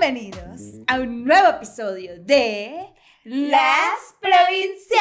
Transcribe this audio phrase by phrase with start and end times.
[0.00, 2.88] Bienvenidos a un nuevo episodio de
[3.24, 4.98] Las Provincianas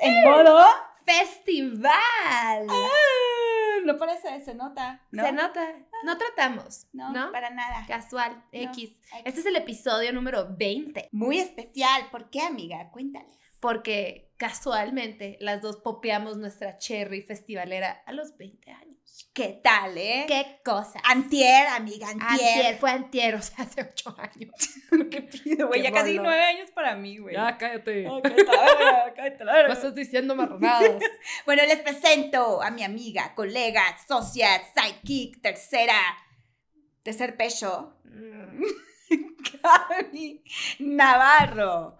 [0.00, 0.64] en modo
[1.04, 1.92] festival.
[2.70, 5.02] Ah, no parece, se nota.
[5.10, 5.26] ¿no?
[5.26, 5.74] Se nota.
[6.04, 6.86] No tratamos.
[6.94, 7.84] No, No, para nada.
[7.86, 8.42] Casual.
[8.50, 8.98] X.
[9.26, 11.10] Este es el episodio número 20.
[11.12, 12.08] Muy especial.
[12.10, 12.90] ¿Por qué, amiga?
[12.90, 13.36] Cuéntales.
[13.60, 18.89] Porque casualmente las dos popeamos nuestra cherry festivalera a los 20 años.
[19.32, 20.24] ¿Qué tal, eh?
[20.26, 21.00] ¡Qué cosa!
[21.04, 22.30] Antier, amiga, antier.
[22.30, 24.54] Antier, fue antier, o sea, hace 8 años.
[25.10, 25.82] ¿Qué pido, güey?
[25.82, 27.34] Ya casi nueve años para mí, güey.
[27.34, 28.08] cállate.
[28.08, 29.68] Oh, cállate la cállate la.
[29.68, 31.02] No estás diciendo marronadas.
[31.46, 35.98] Bueno, les presento a mi amiga, colega, socia, sidekick, tercera,
[37.02, 38.64] tercer pecho, Mm.
[39.62, 40.42] Cami
[40.80, 41.98] Navarro,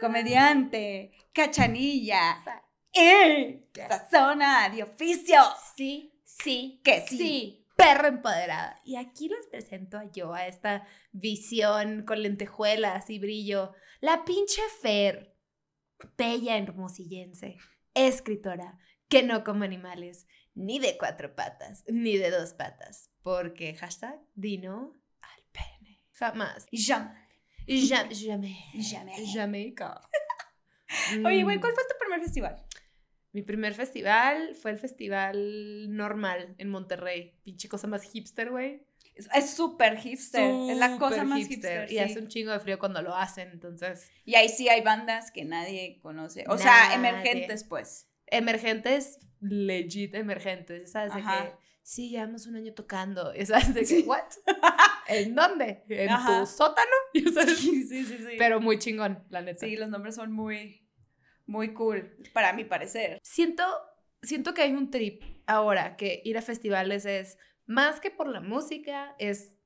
[0.00, 2.42] comediante, cachanilla,
[2.92, 5.40] y sazona de oficio.
[5.76, 7.16] Sí, sí, Que sí.
[7.18, 7.56] sí.
[7.76, 8.78] Perra empoderada.
[8.84, 13.72] Y aquí les presento a yo, a esta visión con lentejuelas y brillo.
[14.00, 15.34] La pinche Fer,
[16.18, 17.56] bella hermosillense,
[17.94, 23.10] escritora, que no come animales, ni de cuatro patas, ni de dos patas.
[23.22, 26.02] Porque hashtag dino al pene.
[26.12, 26.66] Jamás.
[26.72, 27.14] Jam.
[27.66, 28.58] Ja- Jamais.
[28.90, 29.32] Jamais.
[29.34, 30.00] Jamaica.
[31.24, 31.60] Oye, güey.
[31.60, 32.62] ¿cuál fue tu primer festival?
[33.32, 37.34] Mi primer festival fue el festival normal en Monterrey.
[37.44, 38.82] Pinche cosa más hipster, güey.
[39.14, 41.84] Es- súper hipster, es la cosa más hipster.
[41.86, 41.98] Y sí.
[41.98, 44.10] hace un chingo de frío cuando lo hacen, entonces.
[44.24, 46.44] Y ahí sí hay bandas que nadie conoce.
[46.48, 48.08] O sea, emergentes, pues.
[48.26, 50.92] Emergentes, legit emergentes.
[50.92, 51.14] ¿Sabes?
[51.14, 53.34] De que sí, llevamos un año tocando.
[53.34, 53.74] ¿Y sabes?
[53.74, 54.24] De que, ¿what?
[55.08, 55.84] ¿En dónde?
[55.88, 56.40] ¿En Ajá.
[56.40, 56.90] tu sótano?
[57.12, 57.58] ¿Y sabes?
[57.58, 58.36] Sí, sí, sí, sí.
[58.38, 59.66] Pero muy chingón, la neta.
[59.66, 60.88] Sí, los nombres son muy,
[61.50, 63.18] muy cool, para mi parecer.
[63.22, 63.64] Siento,
[64.22, 68.40] siento que hay un trip ahora que ir a festivales es más que por la
[68.40, 69.56] música, es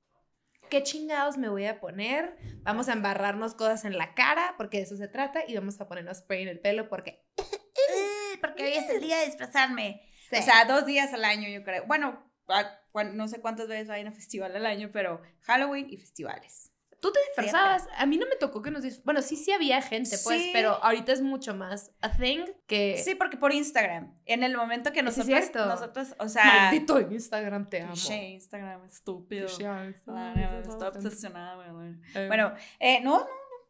[0.71, 2.37] qué chingados me voy a poner.
[2.63, 5.87] Vamos a embarrarnos cosas en la cara porque de eso se trata y vamos a
[5.87, 7.23] ponernos spray en el pelo porque.
[8.41, 10.03] Porque hoy es el día de disfrazarme.
[10.29, 10.37] Sí.
[10.39, 11.87] O sea, dos días al año, yo creo.
[11.87, 15.97] Bueno, a- cuan- no sé cuántas veces vayan a festival al año, pero Halloween y
[15.97, 16.71] festivales.
[17.07, 17.87] Tú te disfrazabas.
[17.99, 20.51] A mí no me tocó que nos dis- Bueno, sí, sí había gente, pues, Sí.
[20.55, 22.97] pero ahorita es mucho más a thing que.
[23.05, 24.15] Sí, porque por Instagram.
[24.25, 25.67] En el momento que Sí, es nosotros, cierto.
[25.67, 27.93] nosotros, o sea, Maldito Instagram, te amo.
[27.93, 29.47] Pinche Instagram, estúpido.
[29.67, 30.61] Ah, Instagram.
[30.63, 31.95] Estoy obsesionada, güey.
[32.15, 33.27] Eh, Bueno, eh, no, no, no,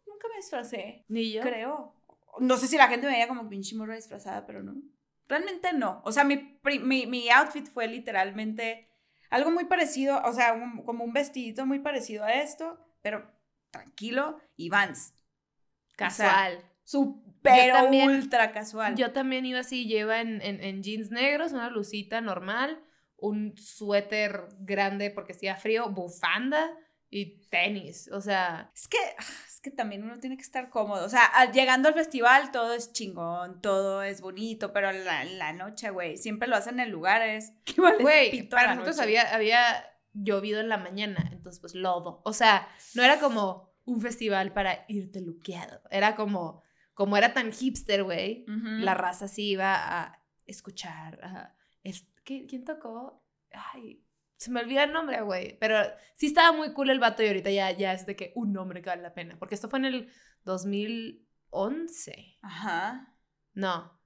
[0.06, 1.04] nunca me disfracé.
[1.08, 1.42] ni yo.
[1.42, 1.94] Creo.
[2.38, 4.74] No sé si la gente me veía como pinche morra disfrazada, pero no.
[5.26, 6.02] Realmente no.
[6.04, 8.90] O sea, mi, mi, mi outfit fue literalmente
[9.30, 13.30] algo muy parecido, o sea, un- como un vestidito muy parecido a esto, pero
[13.70, 15.12] tranquilo y Vans.
[15.94, 16.58] Casual.
[17.74, 18.96] También- ultra casual.
[18.96, 22.82] Yo también iba así, lleva en, en, en jeans negros, una blusita normal,
[23.16, 26.70] un suéter grande porque hacía frío, bufanda
[27.10, 28.08] y tenis.
[28.10, 31.04] O sea, Es que, ah, es que también uno tiene que estar cómodo.
[31.04, 35.90] O sea, llegando al festival todo es chingón, todo es bonito, pero la, la noche,
[35.90, 37.52] güey, siempre lo hacen en lugares.
[38.00, 42.22] güey, para nosotros había, había llovido en la mañana, entonces pues lodo.
[42.24, 46.62] O sea, no era como un festival para irte luqueado, era como,
[46.94, 48.44] como era tan hipster, güey,
[48.84, 51.18] la raza sí iba a escuchar.
[51.22, 53.22] a- es- ¿qué- ¿Quién tocó?
[53.52, 54.02] Ay,
[54.36, 55.58] se me olvida el nombre, güey.
[55.58, 55.76] Pero
[56.16, 58.80] sí estaba muy cool el vato y ahorita ya, ya es de que un nombre
[58.82, 59.36] que vale la pena.
[59.38, 60.08] Porque esto fue en el
[60.44, 62.38] 2011.
[62.42, 63.14] Ajá.
[63.54, 63.98] No,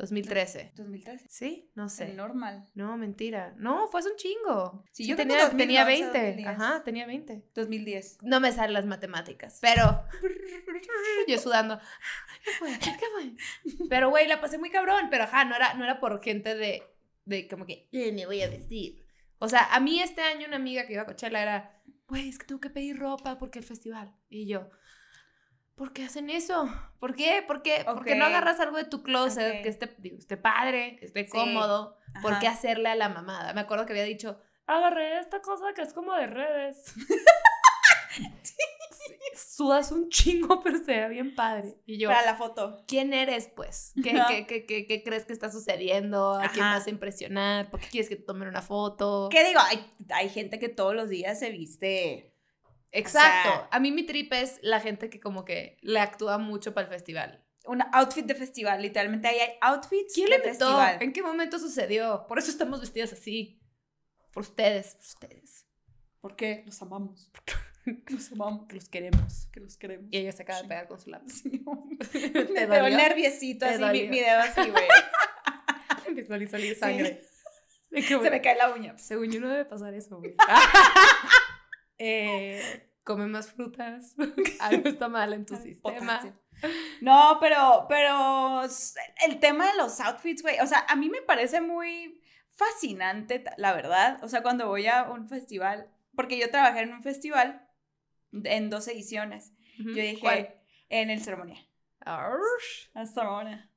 [0.00, 0.72] 2013.
[0.76, 1.26] 2013.
[1.28, 1.70] ¿Sí?
[1.74, 2.10] No sé.
[2.10, 2.66] El normal.
[2.74, 3.54] No, mentira.
[3.58, 4.82] No, fue hace un chingo.
[4.92, 6.18] Sí, yo tenía, 2011, tenía 20.
[6.18, 6.48] 2010.
[6.48, 7.44] Ajá, tenía 20.
[7.54, 8.18] 2010.
[8.22, 10.02] No me salen las matemáticas, pero
[11.28, 11.78] yo sudando.
[12.44, 12.78] ¿Qué fue?
[12.78, 13.86] ¿Qué fue?
[13.88, 15.08] Pero, güey, la pasé muy cabrón.
[15.10, 16.82] Pero, ajá, no era, no era por gente de,
[17.26, 19.04] de como que, "Eh, me voy a vestir.
[19.38, 22.38] O sea, a mí este año una amiga que iba a Coachella era, güey, es
[22.38, 24.14] que tengo que pedir ropa porque el festival.
[24.28, 24.70] Y yo,
[25.80, 26.68] ¿por qué hacen eso?
[26.98, 27.42] ¿Por qué?
[27.46, 27.84] ¿Por qué?
[27.86, 31.30] ¿Por qué no agarras algo de tu closet que esté, digo, esté padre, esté Sí.
[31.30, 31.96] cómodo?
[32.20, 33.54] ¿Por qué hacerle a la mamada?
[33.54, 36.92] Me acuerdo que había dicho, agarré esta cosa que es como de redes.
[39.34, 41.76] Sudas un chingo, pero se ve bien padre.
[41.86, 42.82] Y yo, Para la foto.
[42.86, 43.92] ¿quién eres, pues?
[44.02, 44.28] ¿Qué, Ajá.
[44.28, 46.34] qué, qué, qué- qué crees que está sucediendo?
[46.34, 47.70] ¿A quién vas a impresionar?
[47.70, 49.28] ¿Por qué quieres que te tomen una foto?
[49.30, 49.60] ¿Qué digo?
[49.60, 52.34] Hay, hay gente que todos los días se viste.
[52.92, 53.48] Exacto.
[53.50, 56.74] O sea- a mí mi trip es la gente que como que le actúa mucho
[56.74, 57.44] para el festival.
[57.66, 58.80] Un outfit de festival.
[58.82, 60.98] Literalmente ahí hay outfits ¿Quién de le festival.
[61.00, 62.24] ¿En qué momento sucedió?
[62.26, 63.60] Por eso estamos vestidas así.
[64.32, 65.66] Por ustedes, por ustedes.
[66.20, 66.62] ¿Por qué?
[66.66, 67.30] Los amamos.
[68.08, 68.66] Los amamos.
[68.68, 69.48] Que los queremos.
[69.52, 70.06] Que los queremos.
[70.10, 70.68] Y ella se acaba de Sí.
[70.68, 71.32] pegar con su lápiz.
[71.42, 71.64] Sí.
[72.12, 72.96] ¿Te Me dolió?
[72.96, 74.10] nerviosito ¿Te así, mi, dolió?
[74.10, 74.84] mi dedo así, güey.
[76.06, 76.80] Empezó a salir Sí.
[76.80, 77.22] sangre.
[77.90, 78.96] Que, Se me cae la uña.
[78.98, 80.34] Según yo no debe pasar eso, güey.
[82.00, 84.16] Eh, come más frutas,
[84.60, 85.98] algo está mal en tu sistema.
[85.98, 86.32] Potasio.
[87.00, 88.62] No, pero, pero
[89.26, 92.20] el tema de los outfits, güey, o sea, a mí me parece muy
[92.50, 94.22] fascinante, la verdad.
[94.22, 97.66] O sea, cuando voy a un festival, porque yo trabajé en un festival
[98.32, 99.52] en dos ediciones.
[99.78, 100.54] Yo dije, ¿Cuál?
[100.90, 101.66] en el ceremonia.
[102.00, 102.90] Arsh.
[102.92, 103.69] La ceremonia.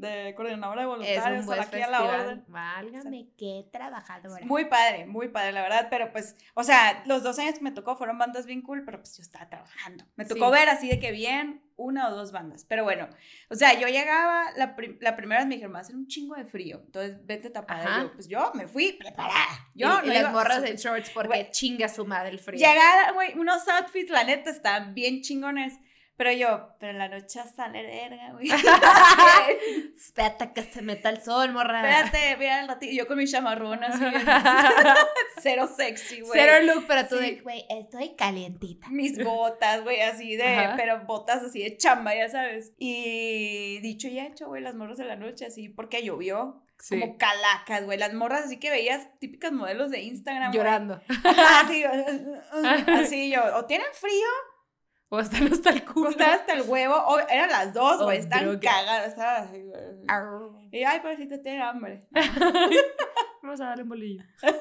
[0.00, 2.44] De coordinadora de Es voluntarios, un buen aquí a la orden.
[2.48, 4.44] Válgame, qué trabajadora.
[4.46, 7.70] Muy padre, muy padre, la verdad, pero pues, o sea, los dos años que me
[7.70, 10.04] tocó fueron bandas bien cool, pero pues yo estaba trabajando.
[10.16, 10.52] Me tocó Sí.
[10.52, 13.08] ver así de que bien una o dos bandas, pero bueno,
[13.48, 16.06] o sea, yo llegaba, la, prim- la primera vez me dijeron, va a hacer un
[16.06, 17.82] chingo de frío, entonces vete tapada.
[17.82, 17.98] Ajá.
[17.98, 19.46] Y yo, pues yo me fui preparada.
[19.74, 21.50] Yo y, no y las iba- morras en shorts porque Güey.
[21.50, 22.58] chinga su madre el frío.
[22.58, 25.78] Llegar, güey, unos outfits, la neta, estaban bien chingones,
[26.20, 28.50] pero yo, pero en la noche sale verga, güey.
[29.96, 31.80] Espérate que se meta el sol, morra.
[31.80, 34.04] Espérate, mira el ratito, yo con mi chamarrón así,
[35.40, 36.32] cero sexy, güey.
[36.38, 37.22] Cero look, pero tú Sí.
[37.22, 38.88] de, güey, estoy calientita.
[38.90, 40.74] mis botas, güey, así de, Ajá.
[40.76, 42.74] pero botas así de chamba, ya sabes.
[42.76, 46.62] Y dicho y hecho, güey, las morras de la noche, así, porque llovió.
[46.88, 50.50] Como calacas, güey, las morras así que veías típicas modelos de Instagram.
[50.52, 50.98] Llorando.
[51.24, 51.84] Así,
[52.86, 54.28] así yo, o tienen frío,
[55.12, 56.10] O están hasta el o culo.
[56.10, 58.60] están hasta el huevo, o eran las dos, O güey, están drogas.
[58.62, 59.64] cagadas, estaban así.
[60.70, 62.00] Y ay, pobrecita, tiene hambre.
[63.42, 64.24] Vamos a darle un bolillo.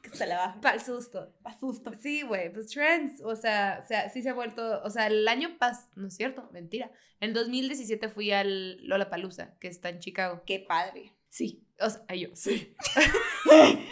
[0.00, 0.56] Que se le va.
[0.62, 1.34] Para el susto.
[1.42, 1.90] Pa' susto.
[2.00, 5.26] Sí, güey, pues trends, o sea, o sea, sí se ha vuelto, o sea, el
[5.26, 6.90] año pasado, no es cierto, mentira.
[7.20, 10.42] En 2017 fui al Lollapalooza, que está en Chicago.
[10.46, 11.16] Qué padre.
[11.28, 12.76] Sí, o sea, yo, sí.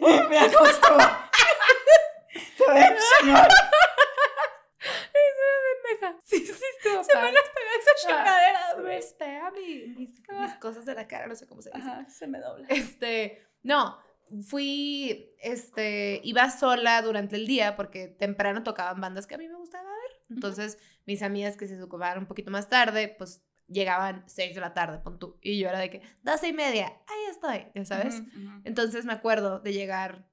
[0.00, 0.70] Mira cómo
[2.74, 3.48] veo, señor.
[4.82, 6.16] Pendeja.
[6.24, 8.96] Sí, sí, estuvo Se me las pegó esa chingadera, Se me güey.
[8.96, 11.88] despega mi- mis, mis cosas de la cara, no sé cómo se dice.
[11.88, 12.66] Ajá, se me dobla.
[12.68, 13.98] Este, no,
[14.46, 19.56] fui, este, iba sola durante el día porque temprano tocaban bandas que a mí me
[19.56, 20.22] gustaba ver.
[20.30, 24.74] Entonces, mis amigas que se ocupaban un poquito más tarde, pues llegaban 6 de la
[24.74, 25.38] tarde, pon tú.
[25.42, 28.22] Y yo era de que, 12 y media, ahí estoy, ya sabes.
[28.64, 30.26] Entonces me acuerdo de llegar,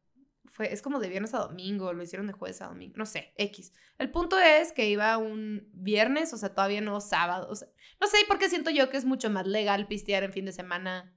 [0.52, 3.34] fue, es como de viernes a domingo, lo hicieron de jueves a domingo, no sé,
[3.38, 3.74] X.
[3.98, 7.68] El punto es que iba un viernes, o sea, todavía no sábado, o sea,
[8.00, 10.52] no sé por qué siento yo que es mucho más legal pistear en fin de
[10.52, 11.16] semana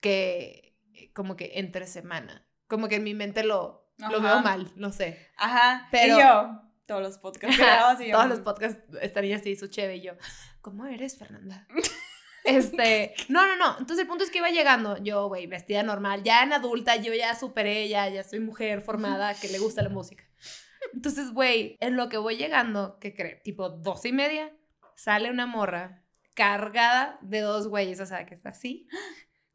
[0.00, 2.46] que eh, como que entre semana.
[2.66, 5.30] Como que en mi mente lo, lo veo mal, no sé.
[5.36, 7.56] Ajá, Pero- y yo, todos los podcasts.
[8.12, 10.12] Todos los podcasts estarían así, su cheve y yo,
[10.60, 11.66] ¿cómo eres, Fernanda?
[12.44, 13.78] Este, no, no, no.
[13.78, 17.14] Entonces el punto es que iba llegando, yo, güey, vestida normal, ya en adulta, yo
[17.14, 20.24] ya superé, ya, ya soy mujer formada que le gusta la música.
[20.92, 23.36] Entonces, güey, en lo que voy llegando, ¿qué cree?
[23.36, 24.52] Tipo doce y media,
[24.94, 26.02] sale una morra
[26.34, 28.88] cargada de dos güeyes, o sea, que está así,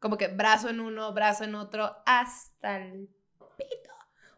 [0.00, 3.08] como que brazo en uno, brazo en otro, hasta el
[3.56, 3.90] pito.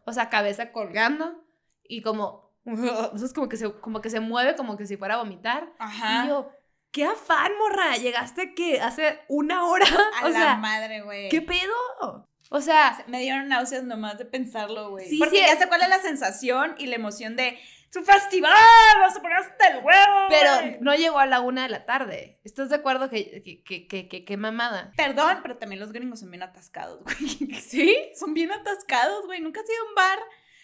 [0.05, 1.43] O sea, cabeza colgando
[1.83, 2.53] y como,
[3.15, 5.73] es como que se, como que se mueve como que si fuera a vomitar.
[5.79, 6.25] Ajá.
[6.25, 6.51] Y yo,
[6.93, 9.85] qué afán, morra, llegaste que hace una hora.
[10.21, 11.27] a o la sea, madre, güey.
[11.27, 12.29] ¿qué pedo?
[12.49, 15.09] O sea, Me dieron náuseas nomás de pensarlo, güey.
[15.09, 17.59] Sí, Porque sí, ya sé cuál es la sensación y la emoción de
[17.91, 18.53] su festival,
[19.01, 20.27] vas a poner hasta el huevo.
[20.29, 20.77] pero güey".
[20.81, 22.39] no llegó a la una de la tarde.
[22.43, 24.91] ¿Estás de acuerdo que, que, que, que, que- qué mamada?
[24.97, 27.53] Perdón, pero también los gringos son bien atascados, güey.
[27.59, 27.95] ¿Sí?
[28.19, 29.41] Son bien atascados, güey.
[29.41, 30.19] Nunca has ido a un bar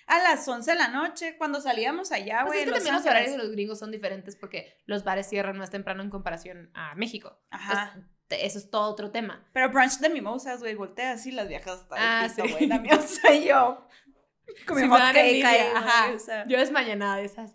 [0.09, 2.59] a las 11 de la noche cuando salíamos allá, Pues güey.
[2.59, 5.69] es que también los horarios de los gringos son diferentes porque los bares cierran más
[5.69, 7.39] temprano en comparación a México.
[7.51, 7.93] Ajá.
[7.95, 9.47] Entonces, eso es todo otro tema.
[9.53, 12.41] Pero brunch de mimosas, güey, voltea así las viejas hasta Ah, sí.
[12.41, 13.87] güey, la mimosa y yo.
[14.67, 15.43] Con mi Sí, me cake
[15.75, 16.11] ajá.
[16.15, 16.45] o sea.
[16.47, 17.53] Yo es mañana de esas.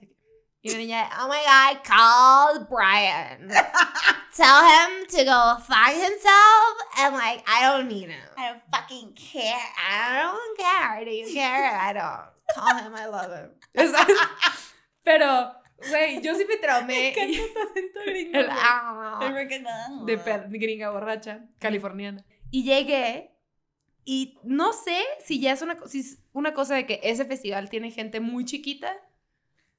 [0.63, 3.49] Y la niña, oh my god, call Brian.
[4.35, 6.75] Tell him to go find himself.
[6.99, 8.19] And like, I don't need him.
[8.39, 9.61] I don't fucking care.
[9.77, 11.05] I don't care.
[11.05, 11.71] Do you care?
[11.71, 12.34] I don't.
[12.55, 13.51] Call him, I love him.
[13.93, 14.17] ¿Sabes?
[15.03, 15.53] Pero,
[15.91, 17.13] güey, yo sí me traumé.
[17.15, 22.25] ¿Qué tu acento gringo, El, ah, El de per- de gringa borracha, californiana.
[22.51, 23.31] Y llegué
[24.05, 27.71] y no sé si ya es una, si es una cosa de que ese festival
[27.71, 28.95] tiene gente muy chiquita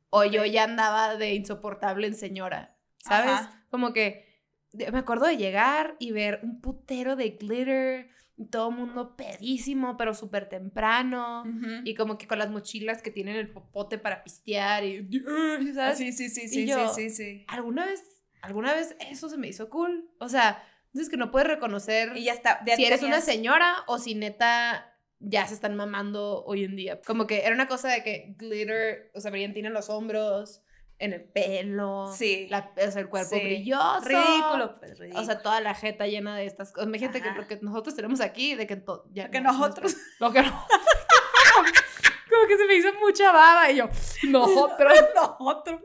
[0.10, 3.31] o yo ya andaba de insoportable en señora, ¿sabes?
[3.31, 3.65] Ajá.
[3.69, 4.25] Como que
[4.74, 10.13] me acuerdo de llegar y ver un putero de glitter, y todo mundo pedísimo, pero
[10.13, 11.44] súper temprano.
[11.86, 15.08] Y como que con las mochilas que tienen el popote para pistear y,
[15.74, 15.77] ¿sabes?
[15.77, 17.46] Ah, Sí, sí, sí, sí, yo- sí, sí, sí.
[17.48, 18.04] ¿Alguna vez,
[18.42, 20.10] alguna vez eso se me hizo cool?
[20.20, 20.62] O sea,
[20.94, 22.62] es que no puedes reconocer Y ya está.
[22.65, 27.00] ya si eres una señora o si neta ya se están mamando hoy en día.
[27.01, 30.62] Como que era una cosa de que glitter, o sea, brillantina en los hombros,
[31.00, 32.48] en el pelo, Sí.
[32.50, 33.42] la- o sea, el cuerpo Sí.
[33.42, 34.00] brilloso.
[34.06, 35.22] Ridículo, pues, ridículo.
[35.22, 36.88] O sea, toda la jeta llena de estas cosas.
[36.88, 37.38] Imagínate que Ajá.
[37.38, 39.96] lo que nosotros tenemos aquí, de que to- ya Lo que no- nosotros.
[40.20, 40.68] Lo que no-
[42.30, 43.90] como que se me hizo mucha baba y yo,
[44.30, 45.82] nosotros, Nosotros.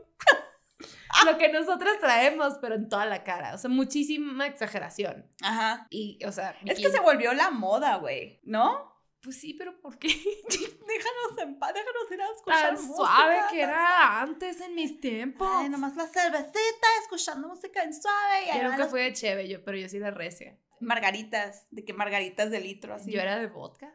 [1.25, 5.29] lo que nosotros traemos, pero en toda la cara, o sea, muchísima exageración.
[5.43, 5.87] Ajá.
[5.89, 8.90] Y, o sea, Es que se volvió la moda, güey, ¿no?
[9.21, 10.07] Pues sí, pero ¿por qué?
[10.49, 14.99] Déjanos en paz, déjanos ir a escuchar Tan música, suave que era antes en mis
[14.99, 15.47] tiempos.
[15.51, 18.45] Ay, nomás la cervecita, escuchando música en suave.
[18.45, 20.57] Y Yo nunca las fui de cheve, yo, pero yo sí era recia.
[20.79, 23.11] Margaritas, de que margaritas de litro, así.
[23.11, 23.93] Yo era de vodka.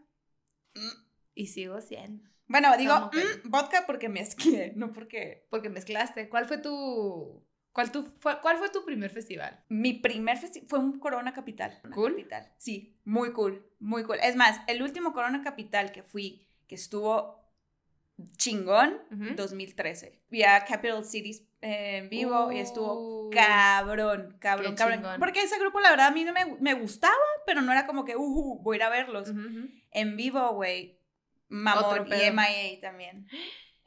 [0.75, 1.07] Mm.
[1.35, 2.29] Y sigo siendo.
[2.47, 5.49] Bueno, digo mm, vodka porque me esquié, no porque...
[5.51, 6.29] Porque mezclaste.
[6.29, 7.45] ¿Cuál fue tu.
[7.77, 9.63] ¿Cuál, tu, fue, ¿Cuál fue tu primer festival?
[9.69, 11.79] Mi primer festival fue un Corona Capital.
[11.93, 12.13] ¿Cool?
[12.13, 12.51] Capital.
[12.57, 14.17] Sí, muy cool, muy cool.
[14.23, 17.45] Es más, el último Corona Capital que fui, que estuvo
[18.39, 19.35] chingón, Ujú.
[19.37, 20.23] 2013.
[20.31, 23.37] Vi a Capital Cities eh, en vivo y estuvo Uy.
[23.37, 25.01] cabrón, cabrón, cabrón.
[25.01, 25.21] chingón.
[25.21, 27.15] Porque ese grupo, la verdad, a mí no me, me gustaba,
[27.45, 29.35] pero no era como que, uh, voy a ir a verlos.
[29.91, 30.99] En vivo, güey,
[31.49, 32.07] mamón.
[32.07, 32.31] Y.
[32.31, 33.29] MIA también.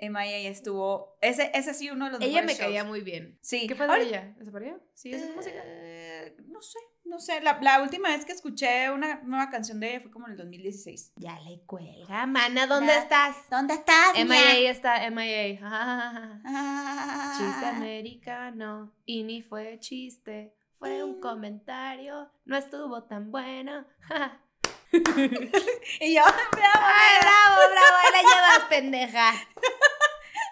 [0.02, 3.38] MIA estuvo, ese, ese sí, uno de los Ella me caía muy bien.
[3.42, 3.68] Sí.
[3.68, 4.34] ¿Qué pasó Ahora- de ella?
[4.38, 4.82] ¿Desapareció?
[4.94, 5.62] ¿Sigue música?
[5.66, 7.42] Eh, no sé, no sé.
[7.42, 10.38] La, la última vez que escuché una nueva canción de ella fue como en el
[10.38, 11.14] 2016.
[11.18, 13.36] Ya le cuelga, mana, ¿dónde estás?
[13.50, 15.60] ¿Dónde estás, MIA está, MIA.
[15.64, 17.36] Ah.
[17.38, 18.94] Chiste americano.
[19.06, 20.56] Y ni fue chiste.
[20.78, 22.30] Fue un comentario.
[22.46, 23.86] No estuvo tan bueno.
[26.02, 27.98] Y yo, bravo, ¡Ay, bravo, bravo!
[28.04, 29.34] Ahí la llevas, pendeja.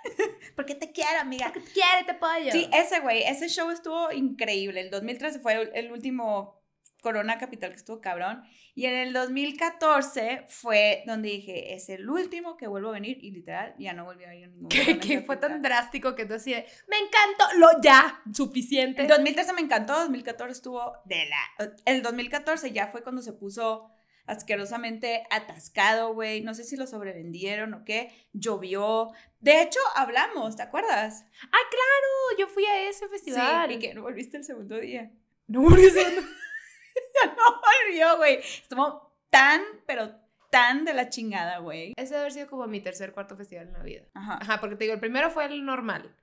[0.56, 1.52] porque te quiero, amiga.
[1.52, 2.52] Quiérete, pollo.
[2.52, 4.82] Sí, ese güey, ese show estuvo increíble.
[4.82, 6.62] El 2013 fue el, último
[7.02, 8.44] Corona Capital que estuvo cabrón.
[8.76, 13.18] Y en el 2014 fue donde dije, es el último que vuelvo a venir.
[13.22, 16.26] Y literal, ya no volví a ir a ningún que, que fue tan drástico que
[16.26, 19.02] tú así de, me encantó, lo ya, suficiente.
[19.02, 21.72] El 2013 me encantó, 2014 estuvo de la...
[21.86, 23.92] El 2014 ya fue cuando se puso
[24.28, 26.42] asquerosamente atascado, güey.
[26.42, 28.12] No sé si lo sobrevendieron o qué.
[28.34, 29.12] Llovió.
[29.40, 31.26] De hecho, hablamos, ¿te acuerdas?
[31.42, 33.70] Ah, claro, yo fui a ese festival.
[33.70, 35.12] Sí, y que no volviste el segundo día.
[35.50, 38.40] No, Ya no volvió, güey.
[38.40, 40.14] Estuvo tan, pero
[40.50, 41.94] tan de la chingada, güey.
[41.96, 44.02] Ese debe haber sido como mi tercer, cuarto festival en la vida.
[44.14, 44.40] Ajá.
[44.42, 46.14] Ajá, porque te digo, el primero fue el normal,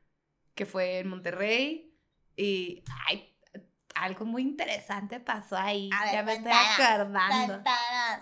[0.54, 1.96] que fue en Monterrey.
[2.36, 3.33] Y, ay,
[3.94, 5.90] algo muy interesante pasó ahí.
[5.92, 7.62] A ver, ya me estoy acordando.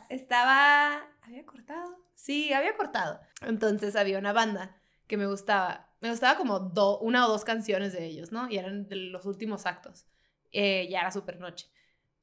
[0.08, 1.02] Estaba.
[1.22, 1.96] ¿Había cortado?
[2.14, 3.20] Sí, había cortado.
[3.42, 4.76] Entonces había una banda
[5.06, 5.88] que me gustaba.
[6.00, 8.48] Me gustaba como do- una o dos canciones de ellos, ¿no?
[8.50, 10.06] Y eran de los últimos actos.
[10.52, 11.68] Eh, ya era super noche.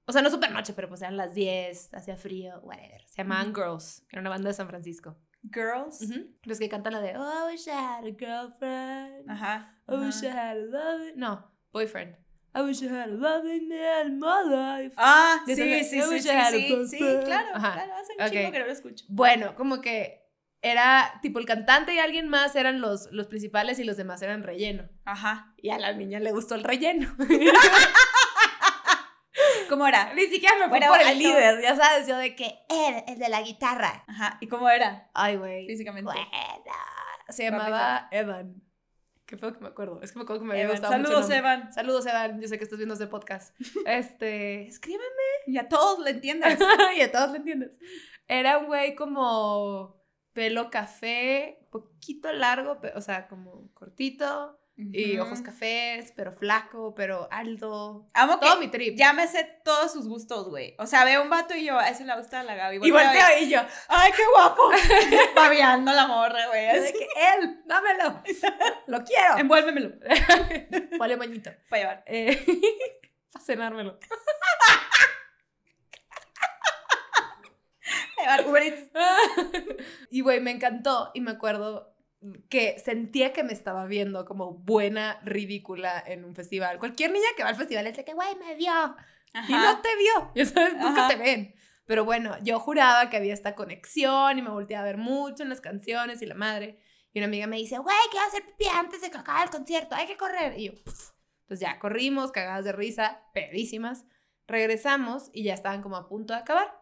[0.06, 3.01] O sea, no super noche, pero pues eran las 10, hacía frío, whatever.
[3.08, 3.53] Se llamaban.
[3.53, 5.18] Girls, era una banda de San Francisco.
[5.44, 6.01] Girls.
[6.01, 6.36] Ujú.
[6.44, 9.29] Los que cantan la de Oh, I wish I had a girlfriend.
[9.29, 9.75] Ajá.
[9.88, 11.13] I wish I had a loving.
[11.15, 12.15] No, boyfriend.
[12.56, 14.94] I wish I had a loving man in my life.
[14.98, 17.74] Ah, sí, sí, sí, sí, sí, sí, claro, Ajá.
[17.74, 18.32] claro, hace un Ok.
[18.32, 19.06] chingo que no lo escucho.
[19.08, 20.25] Bueno, como que
[20.62, 24.44] era tipo el cantante y alguien más eran los, los principales y los demás eran
[24.44, 24.89] relleno.
[25.06, 25.53] Ajá.
[25.58, 27.15] Y a la niña le gustó el relleno.
[29.70, 30.13] ¿Cómo era?
[30.15, 31.20] Ni siquiera me fui Bueno, por el alto.
[31.20, 34.03] líder, ya sabes, yo de que él, el de la guitarra.
[34.08, 34.38] Ajá.
[34.41, 35.10] ¿Y cómo era?
[35.13, 35.68] Ay, güey.
[35.68, 36.12] Físicamente.
[36.12, 36.27] Bueno,
[37.29, 38.56] se llamaba Evan.
[39.29, 40.01] Qué feo que me acuerdo.
[40.01, 41.29] Es que me acuerdo que me había gustado Saludos.
[41.29, 41.71] Evan.
[41.71, 42.41] Saludos, Evan.
[42.41, 43.55] Yo sé que estás viendo este podcast.
[43.86, 45.03] Este, escríbeme.
[45.45, 46.57] Y a todos le entiendes.
[46.98, 47.69] y a todos lo entiendes.
[48.27, 54.59] Era un güey como pelo café, poquito largo, o sea, como cortito.
[54.81, 58.09] Y ojos cafés, pero flaco, pero alto.
[58.13, 58.95] Amo que Todo mi trip.
[58.98, 60.74] ya me sé todos sus gustos, güey.
[60.79, 62.77] O sea, veo un vato y yo, a ese le gusta la Gaby.
[62.77, 63.59] y Volteo volteo y yo,
[63.89, 64.71] ¡Ay, qué guapo!
[65.36, 66.67] Babeando la morra, güey.
[66.67, 66.93] así.
[66.93, 67.07] que
[67.39, 68.24] él, dámelo.
[68.88, 69.38] Lo quiero.
[69.38, 69.91] Envuélvemelo
[70.98, 71.51] Vale, moñito.
[71.69, 72.03] para llevar.
[72.07, 72.45] Eh,
[73.33, 74.00] para cenármelo.
[80.12, 81.88] Y güey, me encantó y me acuerdo
[82.49, 86.79] que sentía que me estaba viendo como buena, ridícula en un festival.
[86.79, 88.95] Cualquier niña que va al festival es de que, güey, me vio.
[89.47, 90.31] Y no te vio.
[90.35, 91.55] Ya sabes, nunca te ven.
[91.85, 95.49] Pero bueno, yo juraba que había esta conexión y me volteé a ver mucho en
[95.49, 96.79] las canciones y la madre.
[97.13, 99.95] Y una amiga me dice, güey, quiero hacer pipí antes de que acabe el concierto,
[99.95, 100.59] hay que correr.
[100.59, 101.11] Y yo, "Pff".
[101.41, 104.05] Entonces ya corrimos, cagadas de risa, pedísimas.
[104.45, 106.79] Regresamos y ya estaban como a punto de acabar.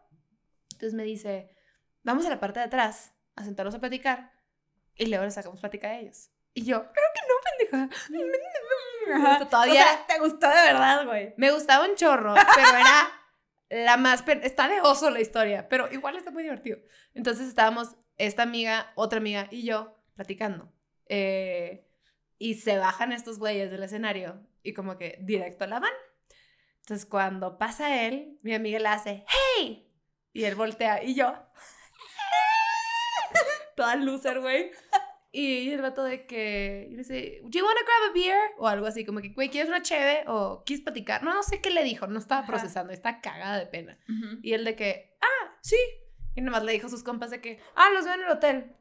[0.73, 1.55] Entonces me dice,
[2.03, 4.31] vamos a la parte de atrás a sentarnos a platicar
[4.97, 6.29] y luego le sacamos plática a ellos.
[6.53, 7.21] Y yo, creo que
[7.77, 9.47] no, pendeja.
[9.49, 11.33] Todavía- O sea, te gustó de verdad, güey.
[11.37, 13.11] Me gustaba un chorro, pero era
[13.69, 14.23] la más...
[14.27, 16.79] Está de oso la historia, pero igual está muy divertido.
[17.13, 20.71] Entonces estábamos esta amiga, otra amiga y yo platicando.
[21.09, 21.87] Eh,
[22.39, 25.93] y se bajan estos güeyes del escenario y como que directo a la van.
[26.81, 29.25] Entonces cuando pasa él, mi amiga le hace,
[29.57, 29.91] ¡Hey!
[30.33, 31.33] Y él voltea y yo...
[33.77, 34.71] toda loser, güey.
[35.31, 38.39] Y el vato de que, le dice, ¿Do you wanna grab a beer?
[38.57, 40.23] O algo así, como que, güey, ¿quieres una cheve?
[40.27, 41.21] O ¿quieres platicar?
[41.21, 42.47] No, no sé qué le dijo, no estaba Ajá.
[42.47, 43.99] procesando, está cagada de pena.
[44.09, 44.39] Ujú.
[44.41, 45.77] Y él de que, ah, sí.
[46.33, 48.75] Y nomás le dijo a sus compas de que, ah, los veo en el hotel.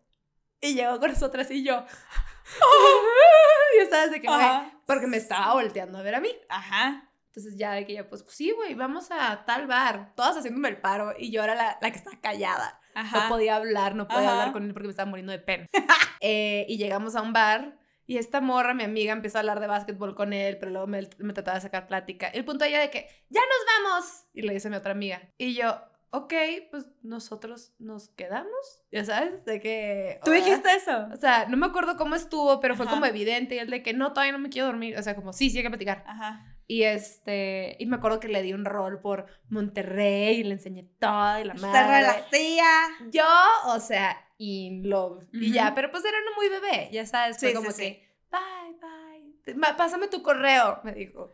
[0.62, 1.84] Y llegó con nosotras y yo.
[3.76, 4.48] y estaba de que, güey,
[4.86, 6.30] porque me estaba volteando a ver a mí.
[6.48, 7.10] Ajá.
[7.36, 10.14] Entonces ya de que ya, pues, pues sí, güey, vamos a tal bar.
[10.14, 12.80] Todas haciéndome el paro y yo era la, la que estaba callada.
[12.94, 13.24] Ajá.
[13.24, 14.32] No podía hablar, no podía Ajá.
[14.32, 15.66] hablar con él porque me estaba muriendo de pena.
[16.22, 19.66] Eh, y llegamos a un bar y esta morra, mi amiga, empezó a hablar de
[19.66, 22.26] básquetbol con él, pero luego me, me trataba de sacar plática.
[22.28, 24.24] El punto ella de que, ya nos vamos.
[24.32, 25.20] Y le dice a mi otra amiga.
[25.36, 25.78] Y yo,
[26.10, 26.32] ok,
[26.70, 28.82] pues nosotros nos quedamos.
[28.90, 30.20] Ya sabes, de que...
[30.24, 31.06] ¿Tú dijiste eso?
[31.12, 32.94] O sea, no me acuerdo cómo estuvo, pero fue Ajá.
[32.94, 33.56] como evidente.
[33.56, 34.96] Y él de que, no, todavía no me quiero dormir.
[34.98, 36.02] O sea, como, sí, sí hay que platicar.
[36.06, 36.55] Ajá.
[36.68, 40.84] Y este, y me acuerdo que le di un rol por Monterrey y le enseñé
[40.98, 42.02] todo y la madre.
[42.02, 42.88] la silla.
[43.10, 43.24] Yo,
[43.66, 45.24] o sea, in love.
[45.32, 48.08] Y ya, pero pues era uno muy bebé, ya sabes, fue Sí, como sí, que,
[48.30, 49.74] bye, bye.
[49.76, 51.30] Pásame tu correo, me dijo.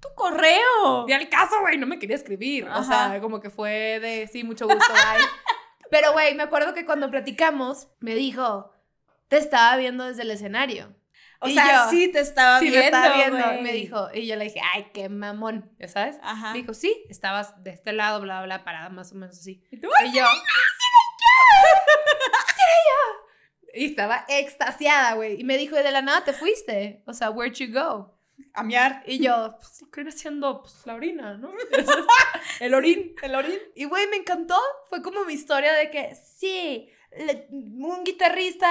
[0.00, 1.06] ¡Tu correo!
[1.08, 2.68] Y al caso, güey, no me quería escribir.
[2.68, 5.24] O sea, como que fue de, sí, mucho gusto, bye.
[5.90, 8.70] pero, güey, me acuerdo que cuando platicamos, me dijo,
[9.28, 10.94] te estaba viendo desde el escenario.
[11.46, 13.62] O Y sea, yo, sí te estaba sí, viendo, me estaba viendo.
[13.62, 16.18] me dijo, y yo le dije, ay, qué mamón, ¿ya sabes?
[16.22, 16.52] Ajá.
[16.52, 19.62] Me dijo, sí, estabas de este lado, bla, bla, parada más o menos así.
[19.70, 19.88] ¿Y tú?
[20.04, 20.24] Y yo,
[23.74, 25.38] Y estaba extasiada, güey.
[25.40, 27.02] Y me dijo, y de la nada te fuiste.
[27.06, 28.18] O sea, where'd you go?
[28.54, 29.02] A miar.
[29.06, 31.52] Y yo, pues viene siendo pues, la orina, ¿no?
[32.60, 33.14] El orín.
[33.22, 33.58] El orín.
[33.74, 34.58] Y, güey, me encantó.
[34.88, 36.88] Fue como mi historia de que, sí,
[37.18, 38.66] le- un guitarrista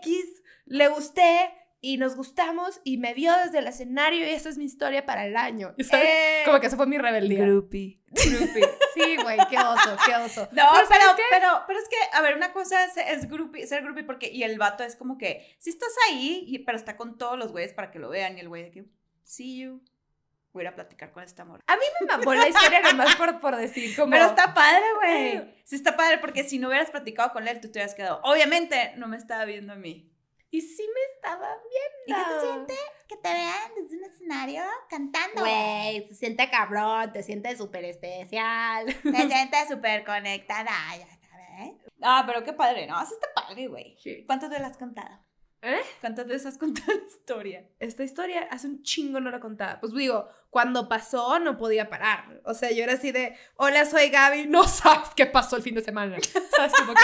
[0.00, 4.58] X, le gusté y nos gustamos y me vio desde el escenario y esa es
[4.58, 5.74] mi historia para el año.
[5.88, 6.06] ¿sabes?
[6.08, 7.40] Eh, Como que esa fue mi rebeldía.
[7.40, 8.00] Groupie.
[8.08, 8.68] Groupie.
[8.94, 10.48] Sí, güey, qué oso, qué oso.
[10.52, 11.22] No, Pero, pero, ¿sabes qué?
[11.30, 14.42] pero, pero es que, a ver, una cosa es, es groupie, ser groupie porque, y
[14.42, 17.72] el vato es como que, si estás ahí, y, pero está con todos los güeyes
[17.74, 18.84] para que lo vean, y el güey de que,
[19.22, 19.84] see you,
[20.52, 21.60] voy a platicar con este amor.
[21.68, 24.10] A mí me mamó la historia nomás por, por decir como...
[24.10, 25.54] Pero está padre, güey.
[25.64, 28.20] Sí está padre, porque si no hubieras platicado con él, tú te hubieras quedado.
[28.24, 30.10] Obviamente, no me estaba viendo a mí.
[30.50, 32.06] Y sí me estaba viendo.
[32.06, 32.74] ¿Y qué se siente?
[33.06, 35.42] Que te vean desde un escenario cantando.
[35.42, 38.86] Güey, se siente cabrón, te sientes súper especial.
[38.86, 41.74] Te sientes súper conectada, ya sabes.
[42.00, 42.96] Ah, pero qué padre, ¿no?
[42.96, 43.96] Así está padre, güey.
[43.98, 44.24] Sí.
[44.26, 45.18] ¿Cuántas veces has contado?
[45.60, 45.80] ¿Eh?
[46.00, 47.68] ¿Cuántas veces has contado la historia?
[47.80, 49.80] Esta historia hace un chingo no la contaba.
[49.80, 52.40] Pues digo, cuando pasó no podía parar.
[52.44, 55.74] O sea, yo era así de, hola, soy Gaby, no sabes qué pasó el fin
[55.74, 56.16] de semana.
[56.56, 56.72] ¿Sabes?
[56.78, 57.00] Como que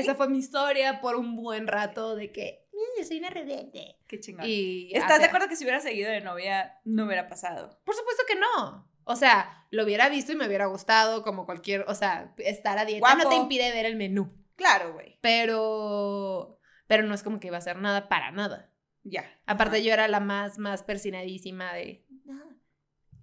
[0.00, 2.66] esa fue mi historia por un buen rato de que...
[2.98, 3.96] Yo soy una rebelde.
[4.06, 4.44] Qué chingón.
[4.46, 7.80] Y, ¿Estás de acuerdo que si hubiera seguido de novia, no hubiera pasado?
[7.84, 8.88] Por supuesto que no.
[9.04, 12.84] O sea, lo hubiera visto y me hubiera gustado como cualquier, o sea, estar a
[12.84, 14.34] dieta no te impide ver el menú.
[14.56, 15.18] Claro, güey.
[15.22, 18.72] Pero, pero no es como que iba a hacer nada para nada.
[19.04, 19.24] Ya.
[19.46, 19.84] Aparte Ajá.
[19.84, 22.42] yo era la más, más persinadísima de, No.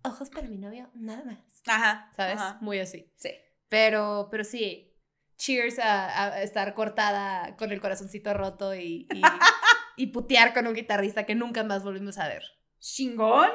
[0.04, 1.62] Ojos para mi novio, nada más.
[1.68, 2.10] Ajá.
[2.16, 2.38] ¿sabes?
[2.38, 2.58] Ajá.
[2.62, 3.12] Muy así.
[3.16, 3.32] Sí.
[3.70, 4.95] Pero, pero sí,
[5.38, 9.22] cheers a, a estar cortada con el corazoncito roto y, y,
[9.98, 12.44] y putear con un guitarrista que nunca más volvimos a ver.
[12.80, 13.50] Chingón.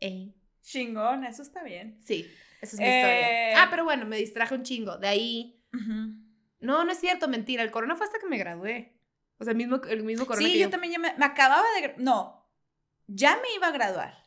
[0.00, 1.98] Ey, Chingón, eso está bien.
[2.02, 2.26] sí,
[2.60, 2.98] esa es mi Eh.
[3.50, 3.62] historia.
[3.62, 4.96] Ah, pero bueno, me distraje un chingo.
[4.98, 5.62] De ahí,
[6.60, 7.62] no, no es cierto, mentira.
[7.62, 8.98] El corona fue hasta que me gradué.
[9.38, 11.64] O sea, el mismo, el mismo corona Sí, que yo también ya me, me acababa
[11.80, 11.94] de...
[11.98, 12.48] No,
[13.06, 14.23] ya me iba a graduar.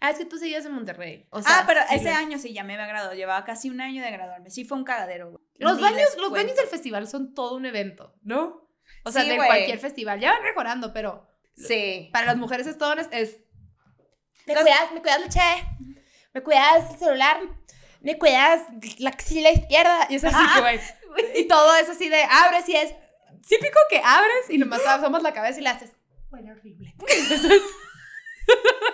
[0.00, 1.26] Ah, es que tú seguías en Monterrey.
[1.30, 3.14] O sea, ah, pero sí ese año sí, ya me había graduado.
[3.14, 4.50] Llevaba casi un año de graduarme.
[4.50, 5.30] Sí, fue un cagadero.
[5.30, 5.42] güey.
[5.56, 8.68] Los baños, los baños del festival son todo un evento, ¿no?
[9.04, 9.48] O sea, Sí, de güey.
[9.48, 10.20] cualquier festival.
[10.20, 12.08] Ya van mejorando, pero Sí.
[12.12, 12.76] para las mujeres es
[14.46, 15.64] Me Los- cuidas, me cuidas la che.
[16.32, 17.40] Me cuidas el celular.
[18.00, 18.62] Me cuidas
[18.98, 20.06] la axila izquierda.
[20.08, 20.80] Y es así que, güey.
[21.34, 22.94] Y todo es así de abres y es
[23.48, 25.92] típico que abres y nomás asomas la cabeza y le haces.
[26.30, 26.94] Huele horrible.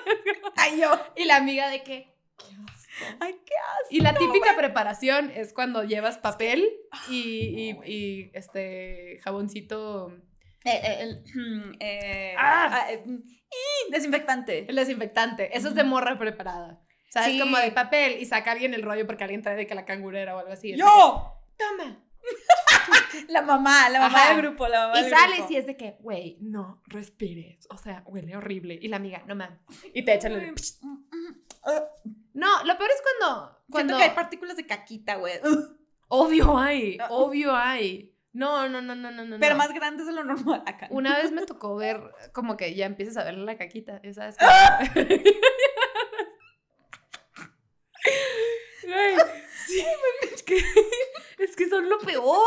[0.57, 0.91] Ay, yo.
[1.17, 2.15] Y la amiga de que.
[3.21, 3.89] Ay, qué asco.
[3.91, 6.69] Y la típica preparación es cuando llevas papel
[7.11, 10.13] y, y- y, este jaboncito.
[10.65, 12.87] Eh, eh, el, mm, eh, Ah.
[12.87, 14.67] ah, mm, y desinfectante.
[14.69, 15.57] El desinfectante.
[15.57, 16.81] Eso es de morra preparada.
[17.09, 17.37] O sea, Sí.
[17.37, 19.85] es como de papel y saca alguien el rollo porque alguien trae de que la
[19.85, 20.77] cangurera o algo así.
[20.77, 21.41] ¡Yo!
[21.57, 22.04] Toma.
[23.29, 24.35] La mamá, la mamá Ajá.
[24.35, 25.53] del grupo, la mamá Y del sales grupo.
[25.53, 27.67] y es de que, güey, no respires.
[27.71, 28.79] O sea, huele horrible.
[28.81, 29.59] Y la amiga, no mames.
[29.95, 30.55] Y te echan el.
[32.35, 33.47] No, lo peor es cuando.
[33.49, 35.35] Siento cuando que hay partículas de caquita, güey.
[36.09, 36.99] Obvio hay.
[37.11, 38.15] Obvio hay.
[38.33, 39.39] No, no, no, no, no, no.
[39.39, 40.89] Pero más grandes de lo normal acá.
[40.91, 42.01] Una vez me tocó ver
[42.33, 44.37] como que ya empiezas a verle la caquita, ¿sabes?
[48.83, 49.17] Güey,
[49.67, 49.85] sí,
[50.33, 50.57] es que,
[51.45, 52.43] es que son lo peor.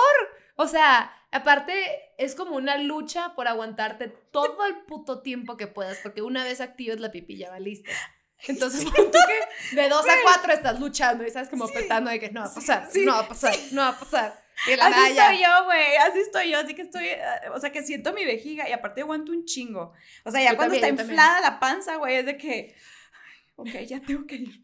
[0.56, 1.74] O sea, aparte
[2.18, 6.62] es como una lucha por aguantarte todo el puto tiempo que puedas, porque una vez
[6.62, 7.92] actives la pipi ya valiste.
[8.48, 12.20] Entonces, pon tú que de dos a cuatro estás luchando y estás como petando de
[12.20, 14.44] que no va a pasar, Sí, no va a pasar, no va a pasar.
[14.68, 17.20] Y la Así estoy yo, güey, así estoy yo, así que estoy, eh,
[17.54, 19.94] o sea, que siento mi vejiga y aparte aguanto un chingo.
[20.24, 22.76] O sea, ya Yo cuando también, está inflada la panza, güey, es de que,
[23.14, 24.64] ay, ok, ya tengo que ir.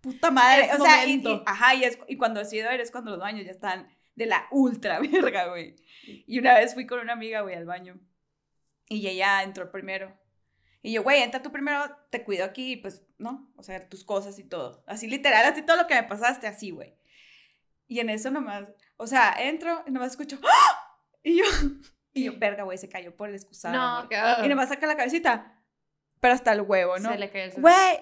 [0.00, 2.90] Puta madre, Es o sea, y, y- ajá, y, es, y cuando decido ir es
[2.90, 4.98] cuando los baños ya están de la ultra
[5.32, 5.76] verga, güey.
[6.04, 7.98] Y una vez fui con una amiga, güey, al baño
[8.88, 10.16] y ella entró primero.
[10.82, 13.52] Y yo, güey, entra tú primero, te cuido aquí, pues, ¿no?
[13.56, 14.84] O sea, tus cosas y todo.
[14.86, 16.94] Así literal, así todo lo que me pasaste, así, güey.
[17.88, 18.64] Y en eso nomás,
[18.96, 20.96] o sea, entro y nomás escucho, ¡Ah!
[21.22, 21.44] Y yo,
[22.12, 23.74] y yo, verga, güey, se cayó por el excusado.
[23.74, 24.08] No, amor".
[24.08, 25.60] que- Y nomás saca la cabecita,
[26.20, 27.10] pero hasta el huevo, ¿no?
[27.10, 28.00] se le cayó el Güey,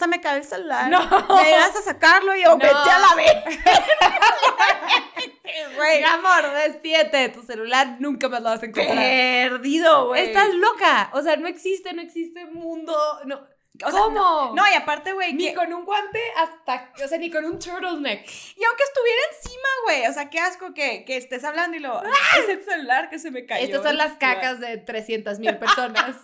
[0.00, 0.90] se me cayó el celular.
[0.90, 0.98] No.
[1.36, 2.56] Me ibas a sacarlo y yo, No.
[2.58, 3.34] vete a la vez.
[5.76, 8.96] Güey, amor, despídete, tu celular nunca más lo vas a encontrar.
[8.96, 10.28] perdido, güey.
[10.28, 13.40] Estás loca, o sea, no existe, no existe mundo, no.
[13.82, 14.52] O sea, ¿Cómo?
[14.54, 17.58] No, y aparte, güey, ni que- con un guante hasta, o sea, ni con un
[17.58, 18.28] turtleneck.
[18.56, 22.02] y aunque estuviera encima, güey, o sea, qué asco que, que estés hablando y lo,
[22.38, 23.64] es el celular que se me cayó.
[23.64, 24.34] Estas son las festival".
[24.36, 26.14] cacas de 300 mil personas.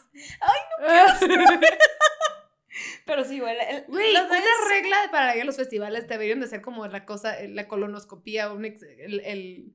[0.41, 1.45] Ay, no,
[3.07, 3.57] Pero sí, güey,
[3.89, 7.67] Güey, una regla para ir a los festivales deberían de ser como la cosa, la
[7.69, 9.73] colonoscopía, un ex- el, el-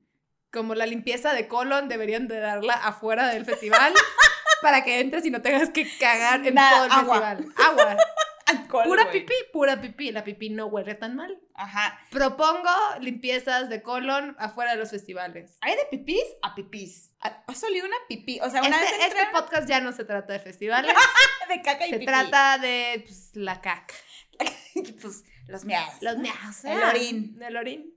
[0.52, 3.94] como la limpieza de colon, deberían de darla afuera del festival
[4.62, 7.36] para que entres y no tengas que cagar en Nada, todo el agua.
[7.36, 7.54] festival.
[7.66, 7.96] Agua.
[8.46, 10.12] alcohol, Pura pipí, pura pipí.
[10.12, 11.40] La pipí no huele tan mal.
[11.54, 11.98] Ajá.
[12.10, 12.68] Propongo
[13.00, 15.56] limpiezas de colon afuera de los festivales.
[15.62, 17.11] Hay de pipís a pipís.
[17.22, 18.40] Ha solido una pipí.
[18.40, 20.92] O sea, una Este, vez este podcast ya no se trata de festivales,
[21.48, 22.06] de caca y se pipí.
[22.06, 23.94] trata de pues, la caca.
[25.00, 25.94] pues, los miados.
[26.00, 26.64] Los miados.
[26.64, 27.40] El ah, orín.
[27.40, 27.94] El orín.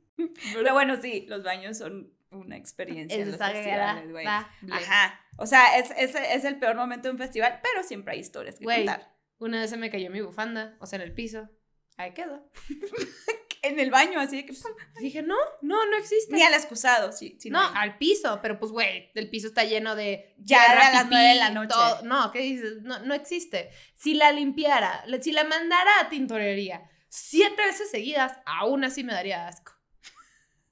[0.53, 4.25] Pero bueno, sí, los baños son una experiencia en Es los esa festivales, güey.
[4.25, 5.19] Ajá.
[5.37, 8.57] O sea, es, es, es el peor momento de un festival, pero siempre hay historias
[8.59, 9.15] que contar.
[9.37, 11.49] Una vez se me cayó mi bufanda, o sea, en el piso.
[11.97, 12.49] Ahí quedó.
[13.61, 14.53] En el baño, así de que...
[14.53, 16.33] pum, Dije, no, no, no existe.
[16.33, 17.35] Ni al excusado, sí.
[17.39, 20.33] sí no, al piso, pero pues, güey, el piso está lleno de.
[20.37, 21.69] Ya era las pipí, nueve de la noche.
[21.73, 22.01] todo.
[22.03, 22.81] No, ¿qué dices?
[22.81, 23.69] No, no existe.
[23.95, 29.47] Si la limpiara, si la mandara a tintorería siete veces seguidas, aún así me daría
[29.47, 29.73] asco.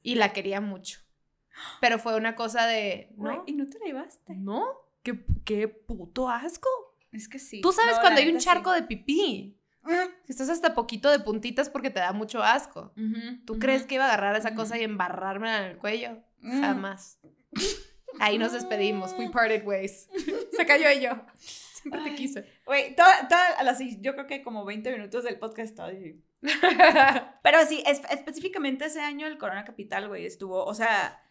[0.02, 1.00] Y la quería mucho.
[1.80, 3.10] Pero fue una cosa de.
[3.16, 3.44] ¿No?
[3.48, 4.36] y no te la llevaste.
[4.36, 4.66] ¿No?
[5.04, 6.70] ¿Qué, qué puto asco.
[7.12, 7.62] Es que sí.
[7.62, 8.82] Tú sabes No, cuando hay un charco sí.
[8.82, 9.58] de pipí.
[9.84, 9.90] Mm.
[10.28, 12.94] Estás hasta poquito de puntitas porque te da mucho asco.
[13.46, 16.18] ¿Tú crees que iba a agarrar esa cosa y embarrármela en el cuello?
[16.40, 16.62] Mm.
[16.62, 17.20] Jamás.
[18.20, 19.14] Ahí nos despedimos.
[19.18, 20.08] We parted ways.
[20.56, 21.12] Se cayó y yo.
[21.40, 22.46] Siempre te quise.
[22.66, 25.92] Güey, toda, toda, a las- yo creo que como 20 minutos del podcast estaba.
[27.44, 31.22] Pero sí, es- específicamente ese año el Corona Capital, güey, estuvo, o sea,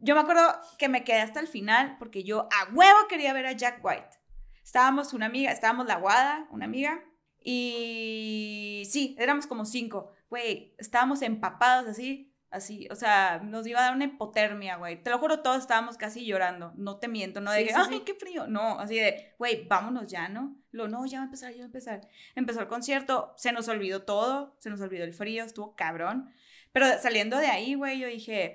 [0.00, 0.42] yo me acuerdo
[0.78, 4.18] que me quedé hasta el final porque yo a huevo quería ver a Jack White.
[4.62, 7.02] Estábamos una amiga, estábamos la Guada, una amiga,
[7.44, 13.84] y sí, éramos como cinco, güey, estábamos empapados así, así, o sea, nos iba a
[13.84, 15.02] dar una hipotermia, güey.
[15.02, 17.80] Te lo juro, todos estábamos casi llorando, no te miento, no de Sí, que, sí,
[17.80, 18.02] ay, sí.
[18.04, 20.56] qué frío, no, así de, güey, vámonos ya, ¿no?
[20.70, 22.00] Lo, no, ya va a empezar, ya va a empezar.
[22.34, 26.30] Empezó el concierto, se nos olvidó todo, se nos olvidó el frío, estuvo cabrón.
[26.72, 28.54] Pero saliendo de ahí, güey, yo dije,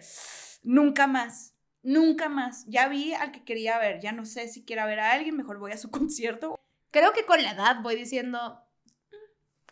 [0.63, 2.65] nunca más, nunca más.
[2.67, 5.59] Ya vi al que quería ver, ya no sé si quiera ver a alguien, mejor
[5.59, 6.59] voy a su concierto.
[6.91, 8.63] Creo que con la edad voy diciendo.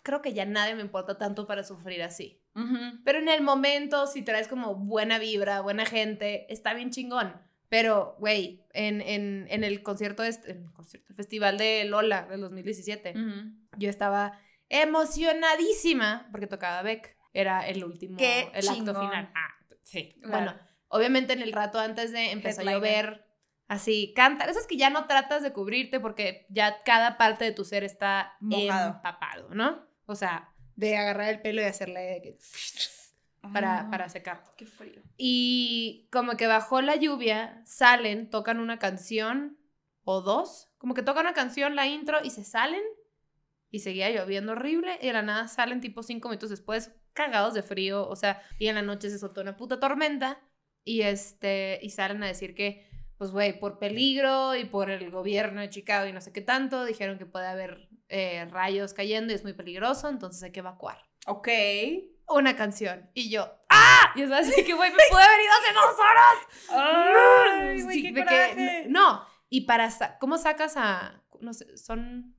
[0.05, 2.39] Creo que ya nadie me importa tanto para sufrir así.
[3.03, 7.33] Pero en el momento, si traes como buena vibra, buena gente, está bien chingón.
[7.69, 12.27] Pero, güey, en, en, en el concierto, este, en el concierto, el festival de Lola
[12.27, 13.15] del 2017,
[13.77, 14.39] yo estaba
[14.69, 17.17] emocionadísima porque tocaba Beck.
[17.33, 19.31] Era el último, Qué el acto final.
[19.33, 20.13] Ah, sí.
[20.21, 20.29] Claro.
[20.29, 23.25] Bueno, obviamente en el rato antes de empezó a llover,
[23.67, 24.49] así, cantar.
[24.49, 28.37] Esas que ya no tratas de cubrirte porque ya cada parte de tu ser está
[28.39, 28.95] Mojado.
[28.97, 29.94] empapado, ¿no?
[30.05, 32.37] O sea, de agarrar el pelo y hacerle que-
[33.53, 34.43] para, Ah, para secar.
[34.57, 35.01] Qué frío.
[35.17, 39.57] Y como que bajó la lluvia, salen, tocan una canción
[40.03, 42.81] o dos, como que tocan una canción, la intro y se salen
[43.71, 47.63] y seguía lloviendo horrible y de la nada salen tipo cinco minutos después cagados de
[47.63, 50.39] frío, o sea, y en la noche se soltó una puta tormenta
[50.83, 55.61] y este y salen a decir que pues güey, por peligro y por el gobierno
[55.61, 59.35] de Chicago y no sé qué tanto, dijeron que puede haber eh, rayos cayendo y
[59.35, 60.97] es muy peligroso, entonces hay que evacuar
[61.27, 61.47] Ok.
[62.27, 63.09] una canción.
[63.13, 64.11] Y yo, ¡ah!
[64.15, 67.51] Y es así que, güey, me pude haber ido hace dos horas.
[67.69, 72.35] Ay, Sí, qué que- no, y para, sa- ¿cómo sacas a, no sé, son,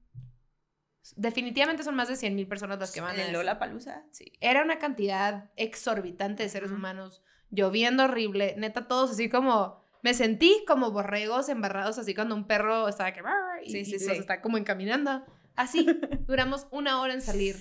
[1.17, 3.33] definitivamente son más de 100 mil personas las que van En a.
[3.33, 4.33] Lola Palusa, sí.
[4.41, 7.23] Era una cantidad exorbitante de seres humanos.
[7.51, 12.87] lloviendo horrible, neta, todos así como, me sentí como borregos embarrados, así cuando un perro
[12.87, 13.23] estaba que,
[13.65, 14.07] y, Sí, sí, y sí.
[14.07, 15.27] los está como encaminando.
[15.57, 15.85] Así,
[16.29, 17.57] duramos una hora en salir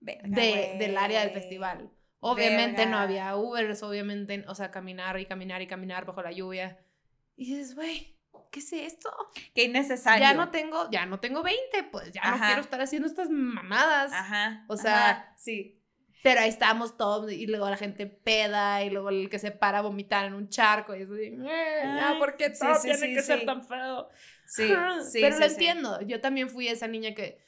[0.00, 1.92] Verga, de, del área del festival.
[2.20, 6.82] Obviamente no había Ubers, obviamente, o sea, caminar y caminar y caminar bajo la lluvia.
[7.36, 8.18] Y dices, güey,
[8.50, 9.14] ¿qué es esto?
[9.54, 10.24] Qué innecesario.
[10.24, 14.10] Ya no tengo, ya no tengo 20, pues ya no quiero estar haciendo estas mamadas.
[14.10, 14.64] Ajá.
[14.68, 15.81] O sea, ajá, sí.
[16.22, 19.78] Pero ahí estamos todos y luego la gente peda y luego el que se para
[19.78, 21.36] a vomitar en un charco y "Eh,
[21.82, 23.46] ya, Ay, ¿por qué sí, todo sí, tiene sí, que ser sí.
[23.46, 24.08] tan feo?
[24.46, 24.68] Sí,
[25.10, 25.18] sí.
[25.20, 25.52] Pero sí, lo sí.
[25.54, 27.42] entiendo, yo también fui esa niña que,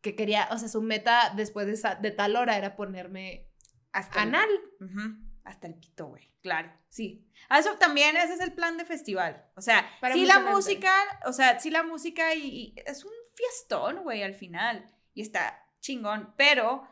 [0.00, 3.48] que quería, o sea, su meta después de, esa- de tal hora era ponerme
[3.92, 4.48] Hasta el- anal.
[4.80, 6.30] Ujú, Hasta el pito, güey.
[6.42, 7.26] Claro, sí.
[7.48, 9.44] Ah, Eso también, ese es el plan de festival.
[9.56, 10.50] O sea, Para sí la gente.
[10.50, 10.94] música,
[11.26, 14.86] o sea, sí la música y, y es un fiestón, güey, al final.
[15.14, 16.32] Y está chingón.
[16.36, 16.86] Pero,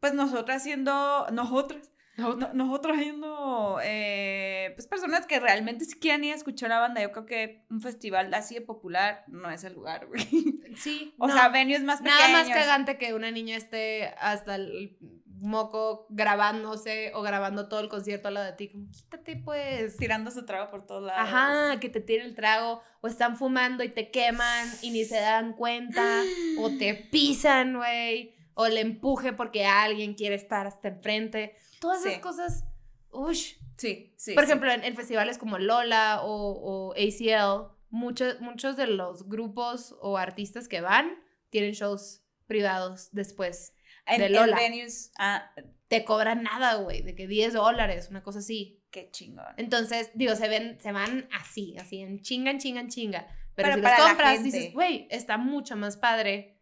[0.00, 6.32] pues nosotras siendo, nosotras, no- nosotros siendo, eh, pues personas que realmente sí quieran ir
[6.32, 9.74] a escuchar a banda, yo creo que un festival así de popular no es el
[9.74, 10.20] lugar, güey.
[10.76, 11.34] Sí, O no.
[11.34, 12.18] sea, venues más pequeños.
[12.20, 14.96] Nada más cagante que una niña esté hasta el
[15.42, 18.68] moco grabándose o grabando todo el concierto al lado de ti.
[18.70, 19.96] Como, quítate pues.
[19.96, 21.22] Tirando su trago por todos lados.
[21.22, 25.16] Ajá, que te tiren el trago o están fumando y te queman y ni se
[25.20, 26.22] dan cuenta
[26.58, 31.54] o te pisan, güey, o le empuje porque alguien quiere estar hasta enfrente.
[31.80, 32.20] Todas esas Sí.
[32.20, 32.64] cosas,
[33.10, 33.54] ush.
[33.76, 34.34] Sí, sí.
[34.34, 34.50] Por sí.
[34.50, 40.16] ejemplo, en, en festivales como Lola o, o ACL, muchos, muchos de los grupos o
[40.18, 43.72] artistas que van tienen shows privados después.
[44.06, 44.56] en, de en Lola.
[44.56, 45.50] venues, ah,
[45.88, 48.76] Te cobran nada, güey, de que 10 dólares, una cosa así.
[48.90, 49.54] qué chingón.
[49.56, 53.26] Entonces, digo, se ven, se van así, así, en chinga, en chinga, en chinga.
[53.54, 56.58] Pero, Pero si para los la compras, dices, güey, está mucho más padre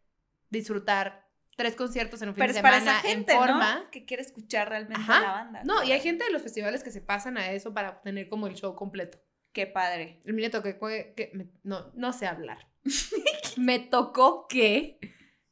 [0.50, 1.27] disfrutar
[1.58, 3.74] tres conciertos en un fin Pero de para semana esa gente, en forma.
[3.80, 3.90] ¿no?
[3.90, 5.18] Que quiere escuchar realmente Ajá.
[5.18, 5.60] a la banda.
[5.64, 8.46] No, y hay gente de los festivales que se pasan a eso para obtener como
[8.46, 9.18] el show completo.
[9.52, 10.20] Qué padre.
[10.28, 12.68] A me tocó que, que- me- no, no sé hablar.
[13.56, 15.00] me tocó que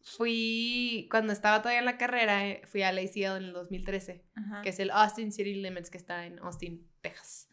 [0.01, 4.63] fui, cuando estaba todavía en la carrera, eh, fui al ACL en el 2013, Ajá.
[4.63, 7.49] que es el Austin City Limits, que está en Austin, Texas.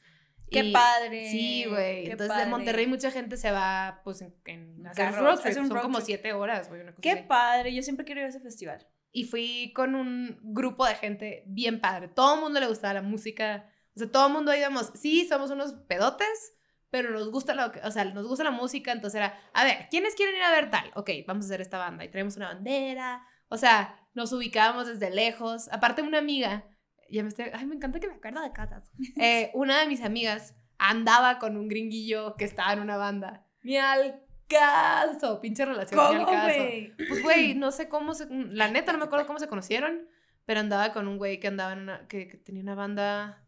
[0.52, 1.30] Qué Y- padre.
[1.32, 2.06] Sí, güey.
[2.06, 2.46] Entonces padre.
[2.46, 5.54] de Monterrey mucha gente se va, pues, en, en hacer Carros, road trip.
[5.56, 6.06] Son road como trip.
[6.06, 7.24] siete horas, güey, una cosa Qué así.
[7.28, 7.74] padre.
[7.74, 8.88] Yo siempre quiero ir a ese festival.
[9.12, 12.08] Y fui con un grupo de gente bien padre.
[12.08, 13.70] Todo el mundo le gustaba la música.
[13.96, 16.54] O sea, todo el mundo íbamos, sí, somos unos pedotes,
[16.90, 20.16] pero nos gusta la, o sea, nos gusta la música, entonces era, a ver, ¿quiénes
[20.16, 20.92] quieren ir a ver tal?
[20.96, 23.24] Ok, vamos a hacer esta banda y traemos una bandera.
[23.50, 25.70] O sea, nos ubicábamos desde lejos.
[25.72, 26.66] Aparte una amiga,
[27.14, 28.92] ya me estoy, ay, me encanta que me acuerdo de cosas.
[29.18, 33.46] Eh, una de mis amigas andaba con un gringuillo que estaba en una banda.
[33.62, 36.58] Ni al caso, pinche relación, ni al ¿Cómo, caso.
[36.58, 36.96] güey?
[36.96, 38.28] Pues, güey, no sé cómo se.
[38.30, 40.08] La neta, no me acuerdo cómo se conocieron.
[40.46, 42.08] Pero andaba con un güey que andaba en una.
[42.08, 43.44] que, que tenía una banda.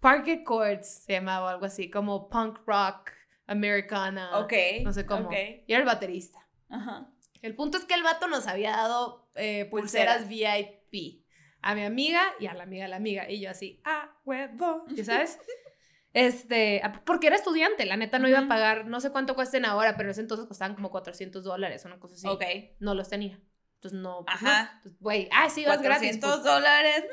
[0.00, 1.90] Parquet Chords se llamaba o algo así.
[1.90, 3.10] Como punk rock
[3.46, 4.38] americana.
[4.38, 4.52] Ok.
[4.82, 5.30] No sé cómo.
[5.32, 6.46] Y era el baterista.
[6.68, 7.08] Ajá.
[7.40, 11.23] El punto es que el vato nos había dado eh, pulseras, VIP.
[11.66, 13.30] A mi amiga y a la amiga de la amiga.
[13.30, 14.84] Y yo así, ah, huevo.
[14.88, 15.38] ¿Ya sabes?
[16.12, 19.64] Este, a- porque era estudiante, la neta no iba a pagar, no sé cuánto cuesten
[19.64, 22.44] ahora, pero en ese entonces costaban como 400 dólares, una cosa así Ok.
[22.80, 23.40] no los tenía.
[23.76, 24.80] Entonces no, pues, Ajá.
[24.84, 24.92] no.
[25.00, 26.18] Güey, ah, sí, vas gratis.
[26.20, 26.44] 400 pues.
[26.44, 27.04] dólares.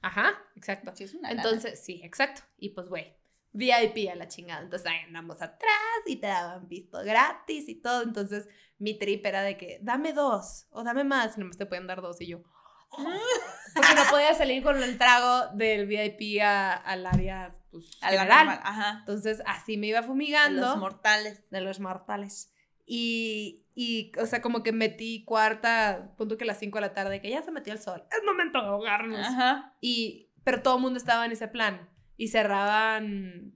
[0.00, 0.92] Ajá, exacto.
[0.94, 1.42] Sí, es una lana.
[1.42, 2.42] Entonces, sí, exacto.
[2.56, 3.16] Y pues, güey,
[3.52, 4.62] VIP a la chingada.
[4.62, 5.72] Entonces ahí andamos atrás
[6.06, 8.02] y te daban visto gratis y todo.
[8.02, 11.36] Entonces mi trip era de que dame dos o dame más.
[11.36, 12.42] Y nomás te pueden dar dos y yo.
[13.74, 18.18] Porque no podía salir con el trago del VIP a- al área pues, A la
[18.20, 18.46] general.
[18.46, 18.96] normal, Ajá.
[19.00, 21.42] Entonces así me iba De fumigando Los mortales.
[21.50, 22.52] de los mortales.
[22.86, 26.94] Y, y, o sea, como que metí cuarta, punto que a las 5 de la
[26.94, 28.02] tarde, que ya se metió el sol.
[28.10, 29.20] Es momento de ahogarnos.
[29.20, 29.76] Ajá.
[29.82, 31.88] Y, pero todo el mundo estaba en ese plan.
[32.16, 33.54] Y cerraban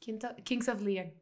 [0.00, 1.12] ¿quién to- Kings of Leon.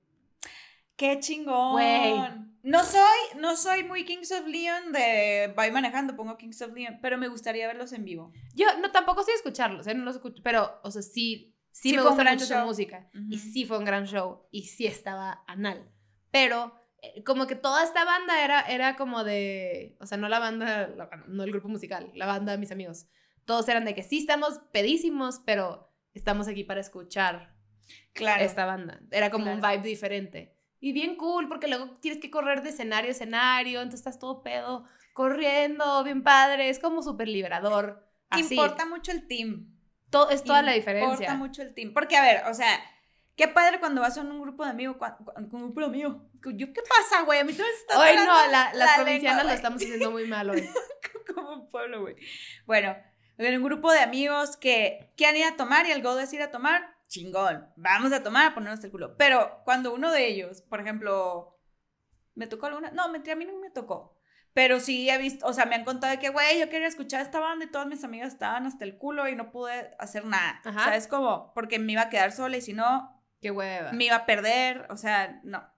[0.96, 1.72] Qué chingón.
[1.72, 2.14] Güey.
[2.62, 6.98] No soy, no soy muy Kings of Leon de voy manejando, pongo Kings of Leon,
[7.02, 8.33] pero me gustaría verlos en vivo.
[8.54, 9.94] Yo no, tampoco sé escucharlos, ¿eh?
[9.94, 13.11] No los escucho, pero, o sea, sí, sí, Sí me gusta mucho su música.
[13.28, 14.46] Y sí fue un gran show.
[14.50, 15.90] Y sí estaba anal.
[16.30, 20.38] Pero eh, como que toda esta banda era, era como de, o sea, no la
[20.38, 23.09] banda, la no el grupo musical, la banda de mis amigos.
[23.44, 27.54] Todos eran de que sí estamos pedísimos, pero estamos aquí para escuchar
[28.14, 28.42] Claro.
[28.42, 29.02] esta banda.
[29.11, 30.54] Era como un vibe diferente.
[30.85, 34.42] Y bien cool, porque luego tienes que correr de escenario a escenario, entonces estás todo
[34.42, 38.07] pedo, corriendo, bien padre, es como súper liberador.
[38.29, 39.66] Así, Importa mucho el team.
[40.11, 41.11] to- es toda la diferencia.
[41.14, 41.94] Importa mucho el team.
[41.94, 42.68] Porque, a ver, o sea,
[43.35, 46.16] qué padre cuando vas a un grupo de amigos, con un grupo de amigos.
[46.55, 47.40] Yo, ¿Qué pasa, güey?
[47.40, 50.11] A mí todo me está Hoy no, la- las la provincianas lengua, lo estamos haciendo
[50.11, 50.68] muy mal hoy.
[51.35, 52.16] como un pueblo, güey.
[52.66, 52.94] Bueno,
[53.38, 56.42] en un grupo de amigos que quieren ir a tomar y el goal es ir
[56.42, 59.17] a tomar, chingón, vamos a tomar, a ponernos el culo.
[59.17, 61.59] Pero cuando uno de ellos, por ejemplo,
[62.35, 62.90] ¿me tocó alguna?
[62.90, 64.19] No, mentira, a mí no me tocó.
[64.53, 67.21] Pero sí he visto, o sea, me han contado de que, güey, yo quería escuchar
[67.23, 70.61] esta banda y todas mis amigas estaban hasta el culo y no pude hacer nada.
[70.64, 70.81] Ajá.
[70.81, 73.93] O sea, es como, porque me iba a quedar sola y si no, Qué hueva.
[73.93, 75.69] me iba a perder, o sea, no.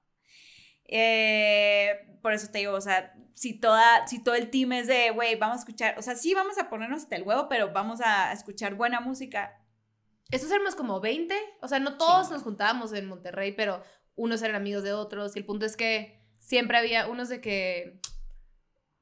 [0.85, 5.11] Eh, por eso te digo, o sea, si, toda, si todo el team es de,
[5.11, 8.01] güey, vamos a escuchar, o sea, sí vamos a ponernos hasta el huevo, pero vamos
[8.03, 9.59] a escuchar buena música.
[10.31, 12.33] Estos éramos como 20, o sea, no todos Sí.
[12.33, 13.83] nos juntábamos en Monterrey, pero
[14.17, 15.37] unos eran amigos de otros.
[15.37, 18.01] Y el punto es que siempre había unos de que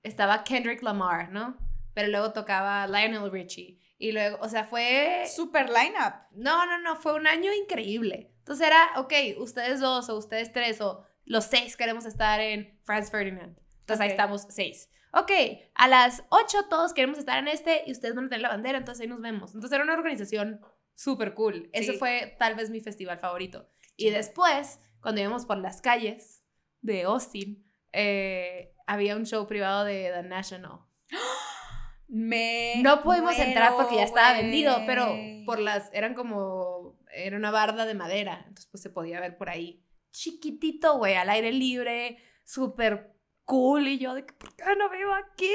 [0.02, 1.56] estaba Kendrick Lamar, ¿no?
[1.94, 3.80] Pero luego tocaba Lionel Richie.
[3.96, 5.24] Y luego, o sea, fue...
[5.34, 6.14] Super lineup.
[6.32, 8.32] No, no, no, fue un año increíble.
[8.38, 13.10] Entonces era, ok, ustedes dos o ustedes tres o los seis queremos estar en Franz
[13.10, 13.56] Ferdinand.
[13.80, 14.90] Entonces ahí estamos seis.
[15.12, 15.30] Ok,
[15.74, 18.76] a las ocho todos queremos estar en este y ustedes van a tener la bandera,
[18.76, 19.54] entonces ahí nos vemos.
[19.54, 20.60] Entonces era una organización
[20.94, 21.68] súper cool.
[21.72, 21.98] Ese Sí.
[21.98, 23.68] fue tal vez mi festival favorito.
[23.96, 26.42] Y después, cuando íbamos por las calles
[26.80, 30.80] de Austin, eh, había un show privado de The National.
[32.08, 37.50] Me No pudimos entrar porque ya estaba vendido, pero por las eran como era una
[37.50, 39.82] barda de madera, entonces pues se podía ver por ahí.
[40.12, 45.12] Chiquitito, güey, al aire libre, súper cool y yo de que ¿por qué no vivo
[45.14, 45.50] aquí?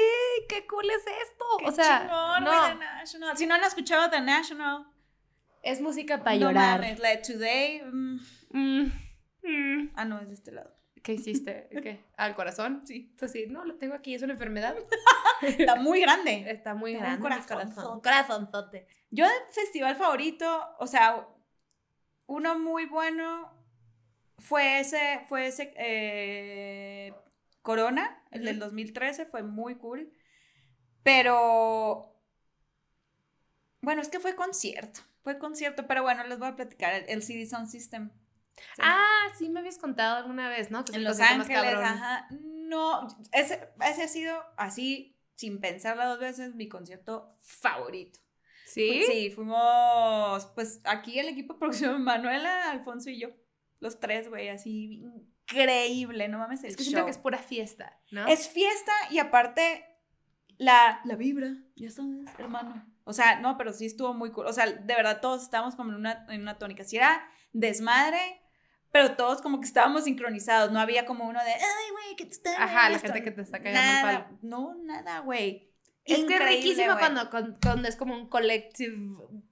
[0.48, 1.44] ¿Qué cool es esto?
[1.60, 3.36] Qué o sea, chingón, no, The National.
[3.36, 4.86] Si no han escuchado The National,
[5.62, 6.80] es música para no llorar.
[6.80, 7.82] mames, la de Today.
[7.82, 8.20] mm,
[8.52, 8.92] Mm,
[9.42, 9.90] mm.
[9.94, 10.74] ah, no, es de este lado.
[11.02, 11.68] ¿Qué hiciste?
[11.82, 12.04] ¿Qué?
[12.16, 12.82] ¿Al corazón?
[12.86, 13.08] Sí.
[13.12, 14.76] Entonces, sí, no, lo tengo aquí, es una enfermedad.
[15.42, 16.44] Está muy grande.
[16.50, 17.16] Está muy un grande.
[17.18, 17.74] mi corazonzote.
[17.74, 18.00] corazón.
[18.00, 18.86] Corazonzote.
[19.10, 21.26] Yo festival favorito, o sea,
[22.26, 23.50] uno muy bueno
[24.38, 27.14] fue ese, fue ese eh,
[27.62, 28.66] Corona, el del Ujú.
[28.66, 30.12] 2013, fue muy cool.
[31.02, 32.14] Pero,
[33.80, 37.46] bueno, es que fue concierto, fue concierto, pero bueno, les voy a platicar el, CD
[37.46, 38.10] Sound System.
[38.56, 38.82] Sí.
[38.82, 40.84] Ah, sí me habías contado alguna vez, ¿no?
[40.84, 42.28] Que en Los Ángeles, ajá.
[42.30, 48.20] No, ese, ese ha sido así, sin pensarla dos veces, mi concierto favorito.
[48.66, 49.02] ¿Sí?
[49.06, 53.28] Sí, fuimos, pues aquí el equipo producción, Manuela, Alfonso y yo.
[53.80, 55.02] Los tres, güey, así
[55.50, 56.90] increíble, no mames el Es que show.
[56.90, 58.26] siento que es pura fiesta, ¿no?
[58.26, 59.84] Es fiesta y aparte
[60.58, 62.86] la, la vibra, ya sabes, hermano.
[63.04, 64.46] O sea, no, pero sí estuvo muy cool.
[64.46, 66.84] O sea, de verdad todos estábamos como en una, en una tónica.
[66.84, 68.40] Sí era desmadre,
[68.92, 70.70] pero todos como que estábamos sincronizados.
[70.72, 72.62] No había como uno de, ay, güey, que te está...
[72.62, 73.08] Ajá, la esto".
[73.08, 74.38] gente que te está cagando el Nada, palo.
[74.42, 75.68] No, nada, güey.
[76.04, 78.96] Es que es riquísimo cuando, cuando, cuando es como un collective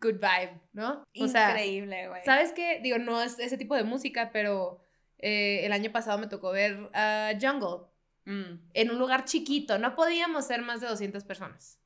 [0.01, 1.05] good vibe, ¿no?
[1.21, 2.23] O sea, Increíble, güey.
[2.25, 2.81] ¿sabes qué?
[2.83, 4.81] Digo, no es ese tipo de música, pero
[5.19, 7.87] eh, el año pasado me tocó ver a Jungle
[8.25, 8.61] Mm.
[8.75, 9.79] en un lugar chiquito.
[9.79, 11.79] No podíamos ser más de 200 personas.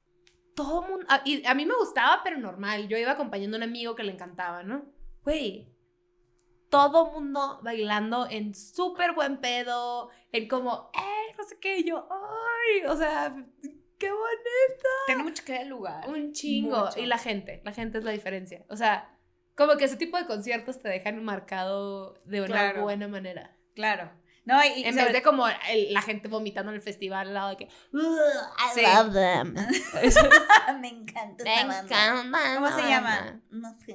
[0.55, 1.07] Todo mundo...
[1.09, 2.89] a- y a mí me gustaba, pero normal.
[2.89, 4.85] Yo iba acompañando a un amigo que le encantaba, ¿no?
[5.25, 5.69] Güey,
[6.69, 11.35] todo mundo bailando en súper buen pedo, en como, ¡eh!
[11.37, 12.87] No sé qué, y yo, ¡ay!
[12.87, 13.35] O sea,
[13.99, 14.89] ¡qué bonito!
[15.07, 16.09] Tiene mucho que ver el lugar.
[16.09, 16.87] Un chingo.
[16.87, 16.99] Mucho.
[17.01, 18.65] Y la gente, la gente es la diferencia.
[18.69, 19.19] O sea,
[19.55, 22.83] como que ese tipo de conciertos te dejan marcado de una Claro.
[22.83, 23.57] buena manera.
[23.75, 24.11] Claro.
[24.45, 27.29] No, y, y En sobre- vez de como el- la gente vomitando en el festival
[27.29, 27.69] al lado de que, I
[28.75, 28.83] Sí.
[28.83, 29.55] love them.
[30.81, 32.55] me encanta Me encanta.
[32.57, 33.41] ¿Cómo se la llama?
[33.51, 33.95] No sé.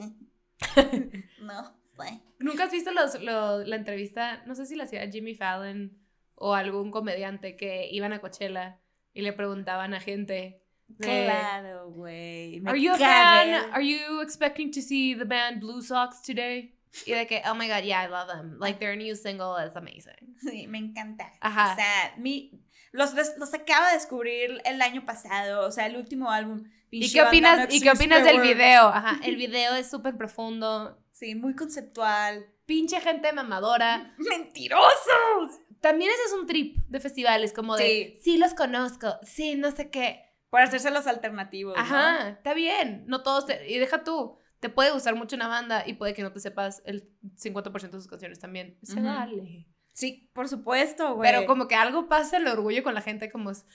[1.41, 1.63] no
[1.99, 2.21] sé.
[2.39, 4.43] ¿Nunca has visto los, lo- la entrevista?
[4.45, 5.97] No sé si la hacía Jimmy Fallon
[6.35, 8.79] o algún comediante que iban a Coachella
[9.13, 10.61] y le preguntaban a gente.
[10.87, 12.61] de, Claro, güey.
[12.65, 13.71] Are you a fan?
[13.73, 16.76] Are you expecting to see the band Blue Sox today?
[17.05, 18.57] Y de que, oh my god, yeah, I love them.
[18.59, 20.35] Like their new single is amazing.
[20.39, 21.33] Sí, me encanta.
[21.41, 21.73] Ajá.
[21.73, 22.51] O sea, mi,
[22.91, 25.67] los, los acabo de descubrir el año pasado.
[25.67, 26.63] O sea, el último álbum.
[26.89, 28.87] ¿Y qué opinas, no ¿y qué opinas del video?
[28.87, 30.97] Ajá, el video es súper profundo.
[31.11, 32.45] Sí, muy conceptual.
[32.65, 34.13] Pinche gente mamadora.
[34.17, 35.59] ¡Mentirosos!
[35.81, 37.83] También ese es un trip de festivales, como de,
[38.17, 38.19] Sí.
[38.23, 40.23] sí los conozco, sí, no sé qué.
[40.49, 41.75] Por hacerse los alternativos.
[41.75, 41.81] ¿no?
[41.81, 43.03] Ajá, está bien.
[43.07, 43.69] No todos te...
[43.69, 46.81] Y deja tú, te puede gustar mucho una banda y puede que no te sepas
[46.85, 48.77] el 50% de sus canciones también.
[48.83, 49.05] Se Ujú.
[49.05, 49.67] vale.
[49.93, 51.29] Sí, por supuesto, güey.
[51.31, 53.65] Pero como que algo pasa el orgullo con la gente como es,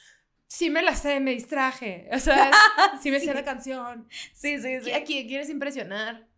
[0.46, 2.08] sí me la sé, me distraje.
[2.12, 2.50] O sea,
[3.02, 4.08] sí me sé la canción.
[4.32, 4.92] Sí, sí, sí.
[4.92, 6.28] ¿A quién quieres impresionar?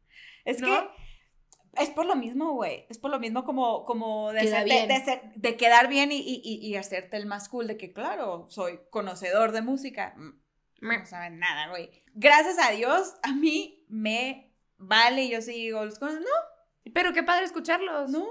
[0.44, 0.66] Es ¿no?
[0.68, 2.86] que es por lo mismo, güey.
[2.88, 6.18] Es por lo mismo como, como de, ser- de- de ser- de quedar bien y,
[6.18, 10.14] y- y- y hacerte el más cool de que, claro, soy conocedor de música.
[10.16, 10.40] Mm,
[10.82, 11.90] No saben nada, güey.
[12.14, 15.28] Gracias a Dios, a mí me vale.
[15.28, 16.20] Yo sí digo, los conozco.
[16.20, 18.10] No, Pero qué padre escucharlos.
[18.10, 18.26] no.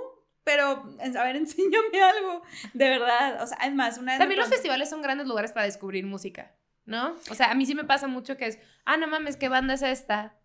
[0.45, 0.83] Pero,
[1.17, 2.41] a ver, enséñame algo.
[2.73, 3.41] De verdad.
[3.41, 4.19] O sea, es más, una vez.
[4.19, 6.53] me También los festivales son grandes lugares para descubrir música.
[6.85, 7.15] ¿no?
[7.31, 9.73] O sea, a mí sí me pasa mucho que es, ah, no mames, ¿qué banda
[9.75, 10.35] es esta?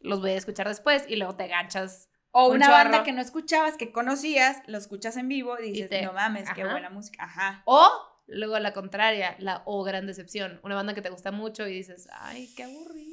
[0.00, 2.08] Los voy a escuchar después y luego te ganchas.
[2.30, 2.78] O Un una chorro.
[2.78, 6.48] banda que no escuchabas, que conocías, lo escuchas en vivo y dices, te- no mames,
[6.54, 6.70] qué ajá.
[6.72, 7.22] buena música.
[7.24, 7.62] Ajá.
[7.66, 7.90] O
[8.26, 10.60] luego la contraria, la o gran decepción.
[10.64, 13.11] Una banda que te gusta mucho y dices, ay, qué aburrido.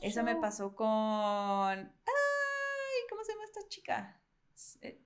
[0.00, 0.40] Eso me show".
[0.40, 0.88] pasó con.
[0.88, 4.20] Ay, ¿cómo se llama esta chica?
[4.82, 5.00] Eh,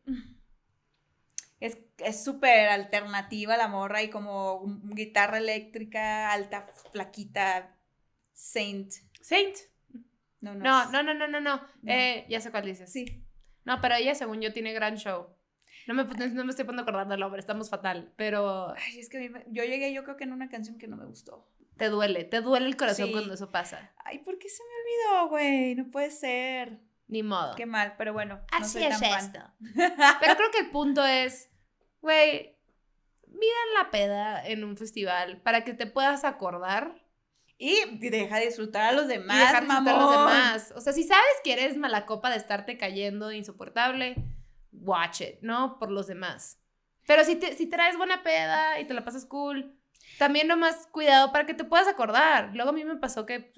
[1.61, 7.75] Es es súper alternativa la morra y como guitarra eléctrica, alta, flaquita,
[8.33, 8.93] Saint.
[9.23, 9.57] Saint.
[10.41, 10.65] No, no.
[10.65, 11.61] No, es- no, no, no, no, no.
[11.87, 12.93] Eh, ya sé cuál dices.
[12.93, 13.25] Sí.
[13.65, 15.29] No, pero ella, según yo, tiene gran show.
[15.87, 18.13] No me, no me estoy poniendo acordar del nombre, estamos fatal.
[18.17, 21.07] Pero Ay, es que yo llegué, yo creo que en una canción que no me
[21.07, 21.49] gustó.
[21.77, 23.13] Te duele, te duele el corazón Sí.
[23.13, 23.93] cuando eso pasa.
[24.05, 24.71] Ay, ¿por qué se me
[25.15, 25.75] olvidó, güey?
[25.75, 26.81] No puede ser.
[27.07, 27.55] Ni modo.
[27.57, 28.37] Qué mal, pero bueno.
[28.37, 29.25] no Así soy es tan fan.
[29.25, 29.41] esto.
[30.21, 31.51] Pero creo que el punto es,
[32.01, 32.57] güey,
[33.29, 37.03] midan la peda en un festival para que te puedas acordar
[37.59, 40.73] Y deja de disfrutar a los demás, y dejar de disfrutar a los demás.
[40.77, 44.17] O sea, si sabes que eres mala copa de estarte cayendo insoportable,
[44.73, 45.79] watch it, ¿no?
[45.79, 46.59] Por los demás.
[47.07, 49.79] Pero si, te, si traes buena peda y te la pasas cool,
[50.19, 52.51] también nomás cuidado para que te puedas acordar.
[52.55, 53.53] Luego a mí me pasó que,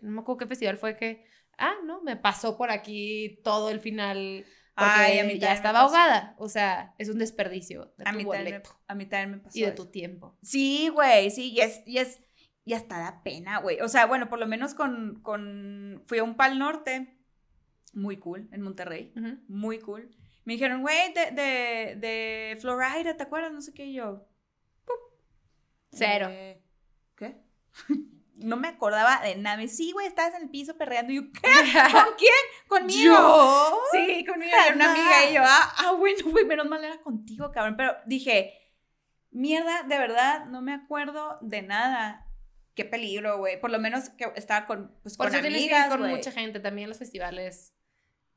[0.00, 1.24] no me acuerdo qué festival fue que,
[1.58, 4.44] ah, no, me pasó por aquí todo el final.
[4.74, 6.34] Porque Ay, a mí también ya estaba ahogada.
[6.38, 9.38] O sea, es un desperdicio de A tu mí, me, boleto a mí también me
[9.38, 9.58] pasó.
[9.58, 9.76] y de eso.
[9.76, 10.38] tu tiempo.
[10.42, 12.20] Sí, güey, sí, y es, y es,
[12.64, 13.80] y hasta da pena, güey.
[13.80, 17.18] O sea, bueno, por lo menos con, con, fui a un Pal Norte,
[17.92, 19.12] muy cool, en Monterrey,
[19.48, 20.08] muy cool.
[20.44, 23.52] Me dijeron, güey, de, de, de Florida, ¿te acuerdas?
[23.52, 24.26] No sé qué, y yo.
[25.92, 26.28] Cero.
[26.30, 26.62] Eh,
[27.16, 27.36] ¿Qué?
[28.44, 29.56] no me acordaba de nada.
[29.56, 31.12] Me sí, güey, estabas en el piso perreando.
[31.12, 31.40] Y yo, ¿qué?
[31.92, 32.32] ¿Con quién?
[32.68, 33.14] ¿Conmigo?
[33.14, 33.82] ¿Yo?
[33.92, 37.50] Sí, conmigo y una amiga y yo, ah, ah, bueno, güey, menos mal era contigo,
[37.52, 37.76] cabrón.
[37.76, 38.54] Pero dije,
[39.30, 42.26] mierda, de verdad, no me acuerdo de nada.
[42.74, 43.60] Qué peligro, güey.
[43.60, 46.08] Por lo menos que estaba con, pues, Por con eso tienes que ir amigas, con
[46.08, 46.60] mucha gente.
[46.60, 47.74] También en los festivales.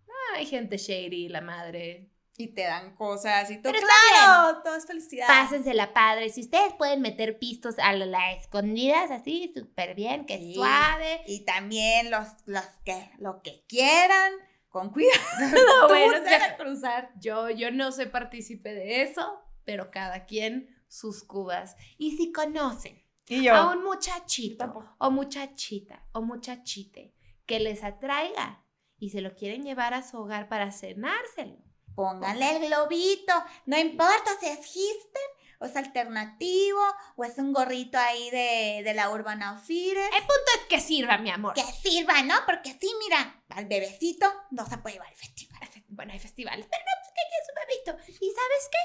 [0.08, 2.10] Ah, hay gente shady, la madre.
[2.36, 3.72] Y te dan cosas y todo.
[3.74, 4.62] Pero ¡Claro!
[4.64, 5.28] Todo es felicidad.
[5.28, 6.30] Pásensela padre.
[6.30, 10.56] Si ustedes pueden meter pistos a las escondidas así, súper bien, que Sí.
[10.56, 11.22] suave.
[11.28, 14.34] Y también los, los que, lo que quieran,
[14.70, 15.22] con cuidado,
[15.90, 17.12] no a cruzar.
[17.20, 21.76] Yo, yo no soy partícipe de eso, pero cada quien sus cubas.
[21.98, 27.14] Y si conocen Y yo, a un muchachito o muchachita o muchachite
[27.46, 28.66] que les atraiga
[28.98, 31.58] y se lo quieren llevar a su hogar para cenárselo.
[31.96, 33.34] Pónganle el globito,
[33.66, 35.22] no importa si es hipster
[35.60, 36.82] o es alternativo
[37.16, 40.08] o es un gorrito ahí de, de la Urban Outfitters.
[40.16, 41.54] El punto es que sirva, mi amor.
[41.54, 42.36] Que sirva, ¿no?
[42.46, 45.54] Porque sí, mira, al bebecito no se puede llevar al festival.
[45.96, 47.92] Bueno, hay festivales, pero no, pues que aquí es un bebito.
[48.20, 48.84] ¿Y sabes qué?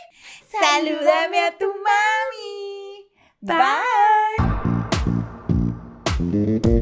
[0.61, 3.09] Salúdame a tu mami.
[6.61, 6.78] Bye.